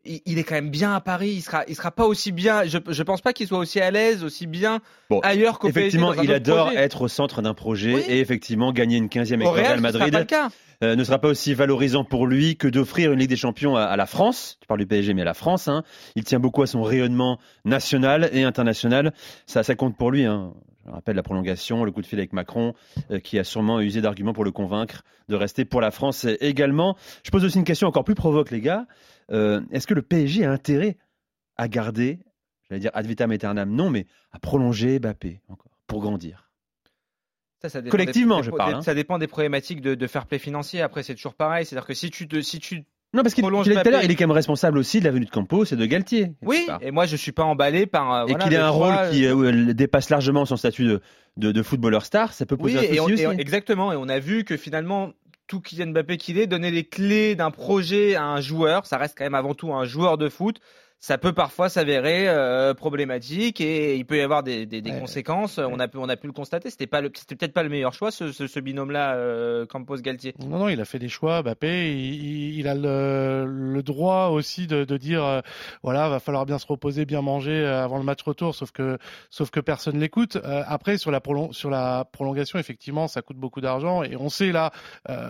Il, 0.03 0.20
il 0.25 0.39
est 0.39 0.43
quand 0.43 0.55
même 0.55 0.70
bien 0.72 0.93
à 0.96 1.00
Paris. 1.01 1.29
Il 1.36 1.41
sera, 1.41 1.63
il 1.67 1.75
sera 1.75 1.91
pas 1.91 2.05
aussi 2.05 2.31
bien. 2.31 2.65
Je, 2.65 2.77
je 2.88 3.03
pense 3.03 3.22
pas 3.22 3.34
qu'il 3.34 3.48
soit 3.48 3.60
aussi 3.60 3.79
à 3.79 3.91
l'aise, 3.91 4.24
aussi 4.24 4.48
bien 4.48 4.79
Bon, 5.10 5.20
ailleurs 5.20 5.60
qu'au 5.60 5.67
PSG. 5.67 5.79
Effectivement, 5.79 6.12
un 6.12 6.24
il 6.24 6.31
adore 6.34 6.65
projet. 6.67 6.79
être 6.81 7.01
au 7.03 7.08
centre 7.08 7.41
d'un 7.41 7.53
projet 7.53 7.93
Oui. 7.96 8.03
et 8.08 8.20
effectivement 8.20 8.72
gagner 8.72 8.98
une 8.98 9.08
15e 9.08 9.34
avec 9.36 9.48
Real 9.48 9.65
sera 9.65 9.81
Madrid 9.81 10.12
pas 10.13 10.20
le 10.20 10.25
cas. 10.25 10.50
euh, 10.84 10.96
ne 10.96 11.03
sera 11.03 11.20
pas 11.20 11.27
aussi 11.27 11.53
valorisant 11.53 12.03
pour 12.03 12.25
lui 12.25 12.58
que 12.58 12.67
d'offrir 12.67 13.12
une 13.12 13.20
Ligue 13.20 13.29
des 13.29 13.36
Champions 13.36 13.75
à, 13.75 13.84
à 13.84 13.96
la 13.96 14.05
France. 14.08 14.58
Tu 14.62 14.67
parles 14.67 14.79
du 14.79 14.88
PSG, 14.88 15.13
mais 15.13 15.22
à 15.22 15.25
la 15.25 15.34
France. 15.36 15.67
Hein. 15.67 15.84
Il 16.15 16.24
tient 16.24 16.39
beaucoup 16.39 16.63
à 16.63 16.67
son 16.67 16.81
rayonnement 16.81 17.38
national 17.65 18.29
et 18.34 18.43
international. 18.43 19.13
Ça, 19.46 19.62
ça 19.63 19.75
compte 19.75 19.96
pour 19.98 20.10
lui. 20.12 20.25
Hein. 20.25 20.53
Je 20.91 20.95
rappelle 20.95 21.15
la 21.15 21.24
prolongation, 21.24 21.86
le 21.86 21.91
coup 21.93 22.01
de 22.01 22.05
fil 22.05 22.19
avec 22.19 22.33
Macron, 22.33 22.74
euh, 23.12 23.19
qui 23.19 23.39
a 23.39 23.45
sûrement 23.45 23.79
usé 23.79 24.01
d'arguments 24.01 24.33
pour 24.33 24.43
le 24.43 24.51
convaincre 24.51 25.03
de 25.29 25.36
rester 25.36 25.63
pour 25.63 25.79
la 25.79 25.89
France 25.89 26.25
également. 26.41 26.98
Je 27.24 27.31
pose 27.31 27.45
aussi 27.45 27.57
une 27.57 27.63
question 27.63 27.88
encore 27.88 28.03
plus 28.03 28.13
provoque, 28.15 28.51
les 28.51 28.60
gars. 28.60 28.88
Euh, 29.31 29.62
Est-ce 29.71 29.88
que 29.88 29.93
le 29.93 30.01
PSG 30.01 30.43
a 30.43 30.51
intérêt 30.51 30.98
à 31.55 31.69
garder, 31.69 32.19
j'allais 32.67 32.81
dire 32.81 32.91
ad 32.93 33.05
vitam 33.05 33.31
aeternam, 33.31 33.74
non, 33.74 33.89
mais 33.89 34.05
à 34.33 34.39
prolonger 34.39 35.00
Mbappé 35.00 35.39
encore 35.48 35.71
pour 35.88 36.01
grandir? 36.01 36.50
Ça, 37.62 37.69
ça 37.69 37.81
Collectivement, 37.81 38.39
des- 38.39 38.43
je 38.48 38.51
parle, 38.51 38.74
hein. 38.75 38.81
Ça 38.81 38.93
dépend 38.93 39.17
des 39.17 39.27
problématiques 39.27 39.79
de, 39.79 39.95
de 39.95 40.07
fair 40.07 40.25
play 40.25 40.39
financier. 40.39 40.81
Après, 40.81 41.03
c'est 41.03 41.15
toujours 41.15 41.36
pareil. 41.36 41.65
C'est-à-dire 41.65 41.88
que 41.88 41.93
si 41.93 42.10
tu 42.12 42.27
te, 42.27 42.41
si 42.41 42.60
tu, 42.60 42.83
Non, 43.13 43.24
parce 43.24 43.34
qu'il 43.36 43.41
Prolonge 43.44 43.65
je 43.65 43.72
l'ai 43.72 43.75
dit 43.75 43.82
tout 43.82 43.88
à 43.89 43.91
l'heure, 43.91 44.00
Mbappé. 44.00 44.06
il 44.06 44.12
est 44.12 44.15
quand 44.15 44.27
même 44.27 44.32
responsable 44.36 44.77
aussi 44.77 45.00
de 45.00 45.06
la 45.06 45.12
venue 45.12 45.25
de 45.25 45.30
Campos 45.32 45.65
et 45.65 45.75
de 45.75 45.86
Galtier. 45.86 46.32
oui. 46.44 46.65
Et 46.82 46.91
moi, 46.91 47.06
je 47.06 47.15
suis 47.18 47.34
pas 47.34 47.44
emballé 47.44 47.86
par. 47.86 48.13
euh, 48.13 48.25
et 48.25 48.30
voilà, 48.30 48.44
qu'il 48.46 48.53
ait 48.53 48.58
un 48.58 48.70
rôle 48.70 48.94
qui 49.12 49.25
euh, 49.25 49.36
euh, 49.36 49.74
dépasse 49.74 50.10
largement 50.10 50.46
son 50.46 50.56
statut 50.56 50.86
de, 50.86 51.01
de, 51.38 51.51
de 51.51 51.62
footballeur 51.63 52.06
star, 52.06 52.32
ça 52.34 52.46
peut 52.46 52.56
Oui, 52.60 52.74
poser 52.74 52.89
un 52.89 52.94
et 52.94 53.00
on- 53.01 53.08
souci 53.10 53.24
et 53.24 53.27
exactement. 53.41 53.91
Et 53.91 53.98
on 53.98 54.08
a 54.08 54.20
vu 54.20 54.46
que 54.46 54.56
finalement, 54.56 55.12
tout 55.48 55.60
Kylian 55.60 55.88
Mbappé 55.88 56.15
qu'il 56.15 56.38
est, 56.38 56.48
donner 56.48 56.72
les 56.72 56.86
clés 56.86 57.36
d'un 57.36 57.51
projet 57.51 58.15
à 58.15 58.24
un 58.24 58.39
joueur, 58.39 58.86
ça 58.86 58.98
reste 58.98 59.18
quand 59.18 59.25
même 59.25 59.36
avant 59.36 59.53
tout 59.56 59.74
un 59.74 59.84
joueur 59.84 60.18
de 60.18 60.30
foot. 60.30 60.62
Ça 61.03 61.17
peut 61.17 61.34
parfois 61.34 61.67
s'avérer 61.67 62.29
euh, 62.29 62.75
problématique 62.75 63.60
et 63.60 63.96
il 63.96 64.05
peut 64.05 64.17
y 64.17 64.22
avoir 64.22 64.43
des, 64.43 64.67
des, 64.67 64.81
des 64.84 64.91
Ouais. 64.91 65.00
conséquences. 65.00 65.58
On 65.58 65.79
a 65.79 65.88
pu, 65.88 65.98
on 65.98 66.08
a 66.08 66.15
pu 66.15 66.27
le 66.27 66.34
constater. 66.34 66.70
C'était 66.70 66.86
pas 66.86 67.01
c'était 67.15 67.36
peut-être 67.36 67.53
pas 67.53 67.63
le 67.63 67.70
meilleur 67.70 67.91
choix 67.93 68.12
ce, 68.12 68.31
ce, 68.31 68.46
ce 68.46 68.60
binôme-là, 68.60 69.15
euh, 69.15 69.65
Campos 69.65 69.98
Galtier. 69.98 70.36
Non, 70.39 70.60
non, 70.60 70.70
il 70.70 70.79
a 70.79 70.86
fait 70.86 71.00
des 71.00 71.10
choix. 71.10 71.41
Mbappé, 71.41 71.91
il, 71.91 72.67
a 72.67 72.75
le, 72.75 73.46
le 73.48 73.81
droit 73.81 74.27
aussi 74.27 74.67
de, 74.67 74.84
de 74.84 74.98
dire, 74.98 75.24
euh, 75.25 75.41
voilà, 75.81 76.08
va 76.08 76.20
falloir 76.20 76.46
bien 76.46 76.60
se 76.60 76.67
reposer, 76.67 77.05
bien 77.05 77.24
manger 77.24 77.51
euh, 77.65 77.84
avant 77.84 77.98
le 77.98 78.03
match 78.03 78.22
retour. 78.22 78.53
Sauf 78.53 78.70
que, 78.72 79.00
sauf 79.31 79.50
que 79.50 79.60
personne 79.60 80.00
l'écoute. 80.00 80.38
Après, 80.43 81.00
sur 81.00 81.10
la, 81.10 81.20
prolon- 81.20 81.51
sur 81.51 81.72
la 81.72 82.05
prolongation, 82.12 82.60
effectivement, 82.60 83.08
ça 83.08 83.24
coûte 83.24 83.38
beaucoup 83.38 83.60
d'argent. 83.62 84.03
Et 84.03 84.15
on 84.15 84.29
sait 84.29 84.51
là, 84.51 84.72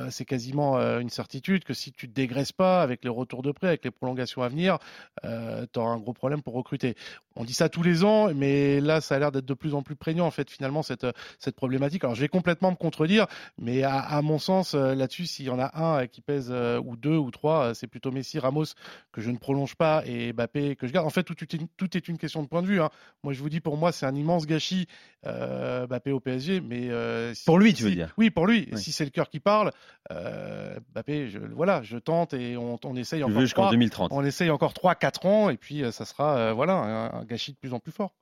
c'est 0.09 0.25
quasiment 0.25 0.77
une 0.99 1.09
certitude 1.09 1.63
que 1.63 1.73
si 1.73 1.93
tu 1.93 2.09
te 2.09 2.13
dégraisses 2.13 2.51
pas 2.51 2.81
avec 2.81 3.05
les 3.05 3.09
retours 3.09 3.41
de 3.41 3.53
prêt, 3.53 3.67
avec 3.67 3.85
les 3.85 3.91
prolongations 3.91 4.41
à 4.41 4.49
venir, 4.49 4.77
euh, 5.23 5.60
tu 5.71 5.79
auras 5.79 5.91
un 5.91 5.97
gros 5.97 6.13
problème 6.13 6.41
pour 6.41 6.53
recruter. 6.53 6.95
On 7.35 7.43
dit 7.45 7.53
ça 7.53 7.69
tous 7.69 7.81
les 7.83 8.03
ans, 8.03 8.33
mais 8.33 8.81
là, 8.81 8.99
ça 9.01 9.15
a 9.15 9.19
l'air 9.19 9.31
d'être 9.31 9.45
de 9.45 9.53
plus 9.53 9.73
en 9.73 9.83
plus 9.83 9.95
prégnant, 9.95 10.25
en 10.25 10.31
fait, 10.31 10.49
finalement, 10.49 10.83
cette, 10.83 11.05
cette 11.39 11.55
problématique. 11.55 12.03
Alors, 12.03 12.15
je 12.15 12.21
vais 12.21 12.27
complètement 12.27 12.71
me 12.71 12.75
contredire, 12.75 13.25
mais 13.57 13.83
à, 13.83 13.99
à 13.99 14.21
mon 14.21 14.37
sens, 14.37 14.73
euh, 14.73 14.93
là-dessus, 14.95 15.25
s'il 15.25 15.45
y 15.45 15.49
en 15.49 15.59
a 15.59 15.71
un 15.81 16.01
euh, 16.01 16.05
qui 16.07 16.21
pèse, 16.21 16.49
euh, 16.51 16.81
ou 16.83 16.97
deux, 16.97 17.15
ou 17.15 17.31
trois, 17.31 17.67
euh, 17.67 17.73
c'est 17.73 17.87
plutôt 17.87 18.11
Messi, 18.11 18.37
Ramos, 18.39 18.65
que 19.13 19.21
je 19.21 19.31
ne 19.31 19.37
prolonge 19.37 19.75
pas, 19.75 20.03
et 20.05 20.33
Mbappé, 20.33 20.75
que 20.75 20.87
je 20.87 20.91
garde. 20.91 21.07
En 21.07 21.09
fait, 21.09 21.23
tout, 21.23 21.35
tout 21.35 21.55
est, 21.55 21.59
tout 21.77 21.95
est 21.97 22.07
une 22.09 22.17
question 22.17 22.43
de 22.43 22.47
point 22.47 22.61
de 22.61 22.67
vue. 22.67 22.81
hein. 22.81 22.89
Moi, 23.23 23.31
je 23.33 23.39
vous 23.39 23.49
dis, 23.49 23.61
pour 23.61 23.77
moi, 23.77 23.91
c'est 23.93 24.05
un 24.05 24.15
immense 24.15 24.45
gâchis, 24.45 24.87
euh, 25.25 25.87
Mbappé 25.87 26.11
au 26.11 26.19
PSG, 26.19 26.59
mais... 26.61 26.89
euh, 26.89 27.33
si- 27.33 27.45
Pour 27.45 27.59
lui, 27.59 27.73
tu 27.73 27.83
veux 27.83 27.89
si- 27.89 27.95
dire? 27.95 28.13
Oui, 28.17 28.29
pour 28.29 28.45
lui. 28.47 28.67
Oui. 28.71 28.77
Si 28.77 28.91
c'est 28.91 29.05
le 29.05 29.09
cœur 29.11 29.29
qui 29.29 29.39
parle, 29.39 29.71
euh, 30.11 30.77
Mbappé, 30.93 31.29
je, 31.29 31.39
voilà, 31.39 31.81
je 31.83 31.97
tente, 31.97 32.33
et 32.33 32.57
on, 32.57 32.77
on 32.83 32.95
essaye 32.95 33.23
encore 33.23 33.39
jusqu'en 33.41 33.61
trois, 33.63 33.71
2030. 33.71 34.11
on 34.13 34.23
essaye 34.25 34.49
encore 34.49 34.73
3-4 34.73 35.27
ans, 35.27 35.49
et 35.51 35.57
puis 35.57 35.83
euh, 35.83 35.91
ça 35.91 36.05
sera 36.05 36.37
euh, 36.37 36.53
voilà, 36.53 36.73
un, 37.13 37.23
gâchis 37.25 37.51
de 37.51 37.57
plus 37.57 37.73
en 37.73 37.79
plus 37.79 37.91
fort. 37.91 38.15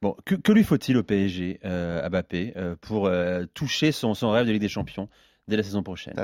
Bon, 0.00 0.16
que, 0.24 0.52
lui 0.52 0.64
faut-il 0.64 0.96
au 0.96 1.02
PSG, 1.02 1.60
euh, 1.64 2.02
à 2.02 2.08
Mbappé, 2.08 2.54
pour 2.80 3.10
toucher 3.52 3.92
son 3.92 4.12
rêve 4.30 4.46
de 4.46 4.52
Ligue 4.52 4.60
des 4.60 4.68
Champions? 4.68 5.08
Dès 5.48 5.56
la 5.56 5.62
saison 5.62 5.82
prochaine 5.82 6.14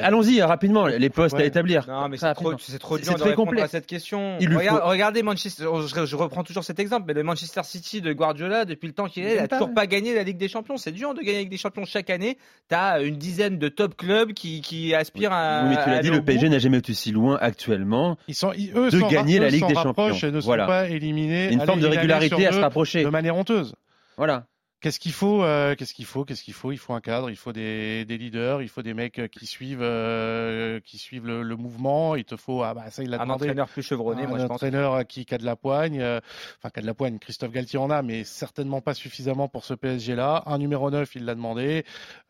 Allons-y, 0.00 0.40
euh, 0.40 0.46
rapidement, 0.46 0.86
les 0.86 1.10
postes 1.10 1.34
à 1.36 1.44
établir. 1.44 1.84
Non, 1.88 2.08
mais 2.08 2.16
c'est 2.16 2.32
trop, 2.34 2.54
trop 2.54 2.96
dur 2.96 3.06
c'est 3.06 3.12
de 3.14 3.18
très 3.18 3.30
répondre 3.30 3.48
complexe. 3.50 3.64
à 3.64 3.68
cette 3.68 3.86
question. 3.86 4.36
Il 4.40 4.48
lui 4.48 4.56
Regarde- 4.56 4.80
faut- 4.82 4.88
Regardez 4.88 5.22
Manchester, 5.22 5.64
je, 5.86 6.04
je 6.06 6.16
reprends 6.16 6.44
toujours 6.44 6.62
cet 6.64 6.78
exemple, 6.78 7.04
mais 7.08 7.14
le 7.14 7.22
Manchester 7.24 7.62
City 7.64 8.00
de 8.00 8.12
Guardiola, 8.12 8.64
depuis 8.64 8.86
le 8.86 8.92
temps 8.92 9.06
qu'il 9.08 9.24
est, 9.24 9.30
Il 9.30 9.34
il 9.34 9.38
a 9.38 9.42
aime 9.42 9.48
pas, 9.48 9.58
toujours 9.58 9.74
pas 9.74 9.86
gagné 9.86 10.14
la 10.14 10.22
Ligue 10.22 10.36
des 10.38 10.48
Champions. 10.48 10.76
C'est 10.76 10.92
dur 10.92 11.12
de 11.14 11.20
gagner 11.20 11.32
la 11.34 11.38
Ligue 11.40 11.50
des 11.50 11.56
Champions 11.56 11.84
chaque 11.84 12.10
année. 12.10 12.38
T'as 12.68 13.02
une 13.02 13.16
dizaine 13.16 13.58
de 13.58 13.68
top 13.68 13.96
clubs 13.96 14.32
qui, 14.32 14.60
qui 14.60 14.94
aspirent 14.94 15.32
à. 15.32 15.62
Oui, 15.64 15.70
mais 15.70 15.82
tu 15.82 15.90
l'as 15.90 15.98
dit, 16.00 16.10
le. 16.10 16.22
PSG 16.22 16.48
n'a 16.48 16.58
jamais 16.58 16.78
été 16.78 16.92
aussi 16.92 17.10
loin 17.10 17.36
actuellement. 17.40 18.16
Ils 18.28 18.34
sont, 18.34 18.52
ils- 18.56 18.70
eux 18.76 18.90
de 18.90 19.00
gagner 19.10 19.38
la 19.40 19.48
Ligue 19.50 19.66
des 19.66 19.74
Champions. 19.74 20.12
et 20.14 20.30
ne 20.30 20.40
sont 20.40 20.46
Voilà. 20.46 20.66
pas 20.66 20.88
éliminés. 20.88 21.52
Une 21.52 21.60
forme 21.62 21.80
de 21.80 21.86
régularité 21.88 22.46
à 22.46 22.52
se 22.52 22.60
rapprocher. 22.60 23.02
De 23.02 23.08
manière 23.08 23.36
honteuse. 23.36 23.74
Voilà. 24.16 24.44
Qu'est-ce 24.80 25.00
qu'il 25.00 25.12
faut 25.12 25.42
euh, 25.42 25.74
Qu'est-ce 25.74 25.92
qu'il 25.92 26.04
faut 26.04 26.24
Qu'est-ce 26.24 26.44
qu'il 26.44 26.54
faut? 26.54 26.70
Il 26.70 26.78
faut 26.78 26.94
un 26.94 27.00
cadre, 27.00 27.30
il 27.30 27.36
faut 27.36 27.52
des, 27.52 28.04
des, 28.04 28.16
leaders, 28.16 28.62
il 28.62 28.68
faut 28.68 28.82
des 28.82 28.94
mecs 28.94 29.20
qui 29.32 29.44
suivent, 29.44 29.82
euh, 29.82 30.78
qui 30.80 30.98
suivent 30.98 31.26
le, 31.26 31.42
le, 31.42 31.56
mouvement. 31.56 32.14
Il 32.14 32.24
te 32.24 32.36
faut, 32.36 32.62
ah 32.62 32.74
bah 32.74 32.88
ça 32.90 33.02
il 33.02 33.10
demandé. 33.10 33.28
Un 33.28 33.34
entraîneur 33.34 33.68
plus 33.68 33.82
chevronné, 33.82 34.22
un 34.22 34.28
moi 34.28 34.38
je 34.38 34.44
pense. 34.44 34.62
Un 34.62 34.68
entraîneur 34.68 35.04
qui, 35.08 35.26
qui 35.26 35.34
a 35.34 35.38
de 35.38 35.44
la 35.44 35.56
poigne, 35.56 36.00
euh, 36.00 36.20
enfin 36.58 36.70
qui 36.70 36.78
a 36.78 36.82
de 36.82 36.86
la 36.86 36.94
poigne. 36.94 37.18
Christophe 37.18 37.50
Galtier 37.50 37.80
en 37.80 37.90
a, 37.90 38.02
mais 38.02 38.22
certainement 38.22 38.80
pas 38.80 38.94
suffisamment 38.94 39.48
pour 39.48 39.64
ce 39.64 39.74
PSG-là. 39.74 40.44
Un 40.46 40.58
numéro 40.58 40.88
9, 40.92 41.12
il 41.16 41.24
l'a 41.24 41.34
demandé. 41.34 41.84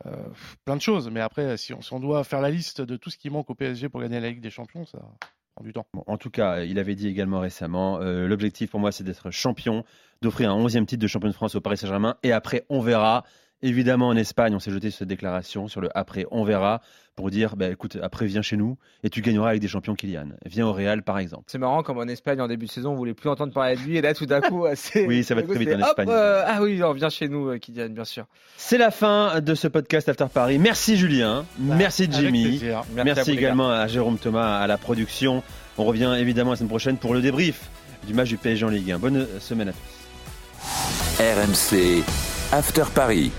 Euh, 0.06 0.10
plein 0.64 0.76
de 0.76 0.80
choses. 0.80 1.10
Mais 1.10 1.20
après, 1.20 1.58
si 1.58 1.74
on, 1.74 1.82
si 1.82 1.92
on 1.92 2.00
doit 2.00 2.24
faire 2.24 2.40
la 2.40 2.50
liste 2.50 2.80
de 2.80 2.96
tout 2.96 3.10
ce 3.10 3.18
qui 3.18 3.28
manque 3.28 3.50
au 3.50 3.54
PSG 3.54 3.90
pour 3.90 4.00
gagner 4.00 4.20
la 4.20 4.30
Ligue 4.30 4.40
des 4.40 4.50
Champions, 4.50 4.86
ça 4.86 5.00
en 6.06 6.16
tout 6.16 6.30
cas, 6.30 6.62
il 6.62 6.78
avait 6.78 6.94
dit 6.94 7.08
également 7.08 7.40
récemment, 7.40 8.00
euh, 8.00 8.26
l'objectif 8.26 8.70
pour 8.70 8.80
moi 8.80 8.92
c'est 8.92 9.04
d'être 9.04 9.30
champion, 9.30 9.84
d'offrir 10.22 10.50
un 10.50 10.54
onzième 10.54 10.86
titre 10.86 11.02
de 11.02 11.06
champion 11.06 11.28
de 11.28 11.34
France 11.34 11.54
au 11.54 11.60
Paris 11.60 11.76
Saint-Germain 11.76 12.16
et 12.22 12.32
après 12.32 12.64
on 12.68 12.80
verra. 12.80 13.24
Évidemment, 13.62 14.08
en 14.08 14.16
Espagne, 14.16 14.54
on 14.54 14.60
s'est 14.60 14.70
jeté 14.70 14.90
sur 14.90 15.00
cette 15.00 15.08
déclaration 15.08 15.66
sur 15.66 15.80
le 15.80 15.88
après, 15.96 16.26
on 16.30 16.44
verra, 16.44 16.80
pour 17.16 17.30
dire, 17.30 17.56
bah, 17.56 17.68
écoute, 17.68 17.98
après, 18.00 18.26
viens 18.26 18.42
chez 18.42 18.56
nous 18.56 18.78
et 19.02 19.10
tu 19.10 19.20
gagneras 19.20 19.48
avec 19.48 19.60
des 19.60 19.66
champions 19.66 19.96
Kylian. 19.96 20.28
Viens 20.46 20.66
au 20.66 20.72
Real, 20.72 21.02
par 21.02 21.18
exemple. 21.18 21.44
C'est 21.48 21.58
marrant, 21.58 21.82
comme 21.82 21.98
en 21.98 22.06
Espagne, 22.06 22.40
en 22.40 22.46
début 22.46 22.66
de 22.66 22.70
saison, 22.70 22.92
on 22.92 22.94
voulait 22.94 23.14
plus 23.14 23.28
entendre 23.28 23.52
parler 23.52 23.74
de 23.74 23.80
lui 23.80 23.96
et 23.96 24.00
là, 24.00 24.14
tout 24.14 24.26
d'un 24.26 24.40
coup, 24.40 24.64
c'est. 24.74 25.06
oui, 25.06 25.24
ça 25.24 25.34
va 25.34 25.42
très 25.42 25.58
vite 25.58 25.70
en 25.74 25.80
Espagne. 25.80 26.08
Euh, 26.08 26.44
ah 26.46 26.62
oui, 26.62 26.80
on 26.84 26.92
viens 26.92 27.08
chez 27.08 27.28
nous, 27.28 27.48
euh, 27.48 27.58
Kylian, 27.58 27.88
bien 27.88 28.04
sûr. 28.04 28.26
C'est 28.56 28.78
la 28.78 28.92
fin 28.92 29.40
de 29.40 29.54
ce 29.56 29.66
podcast 29.66 30.08
After 30.08 30.26
Paris. 30.32 30.58
Merci 30.58 30.96
Julien. 30.96 31.44
Bah, 31.58 31.74
merci 31.76 32.08
Jimmy. 32.08 32.60
Merci, 32.62 32.84
merci 32.94 33.30
également 33.32 33.70
à 33.70 33.88
Jérôme 33.88 34.18
Thomas 34.18 34.60
à 34.60 34.68
la 34.68 34.78
production. 34.78 35.42
On 35.78 35.84
revient 35.84 36.14
évidemment 36.16 36.50
la 36.50 36.56
semaine 36.56 36.68
prochaine 36.68 36.96
pour 36.96 37.12
le 37.12 37.20
débrief 37.20 37.68
du 38.06 38.14
match 38.14 38.28
du 38.28 38.36
PSG 38.36 38.64
en 38.64 38.68
Ligue 38.68 38.92
1. 38.92 38.98
Bonne 38.98 39.26
semaine 39.40 39.70
à 39.70 39.72
tous. 39.72 41.20
RMC 41.20 42.04
After 42.52 42.84
Paris. 42.94 43.32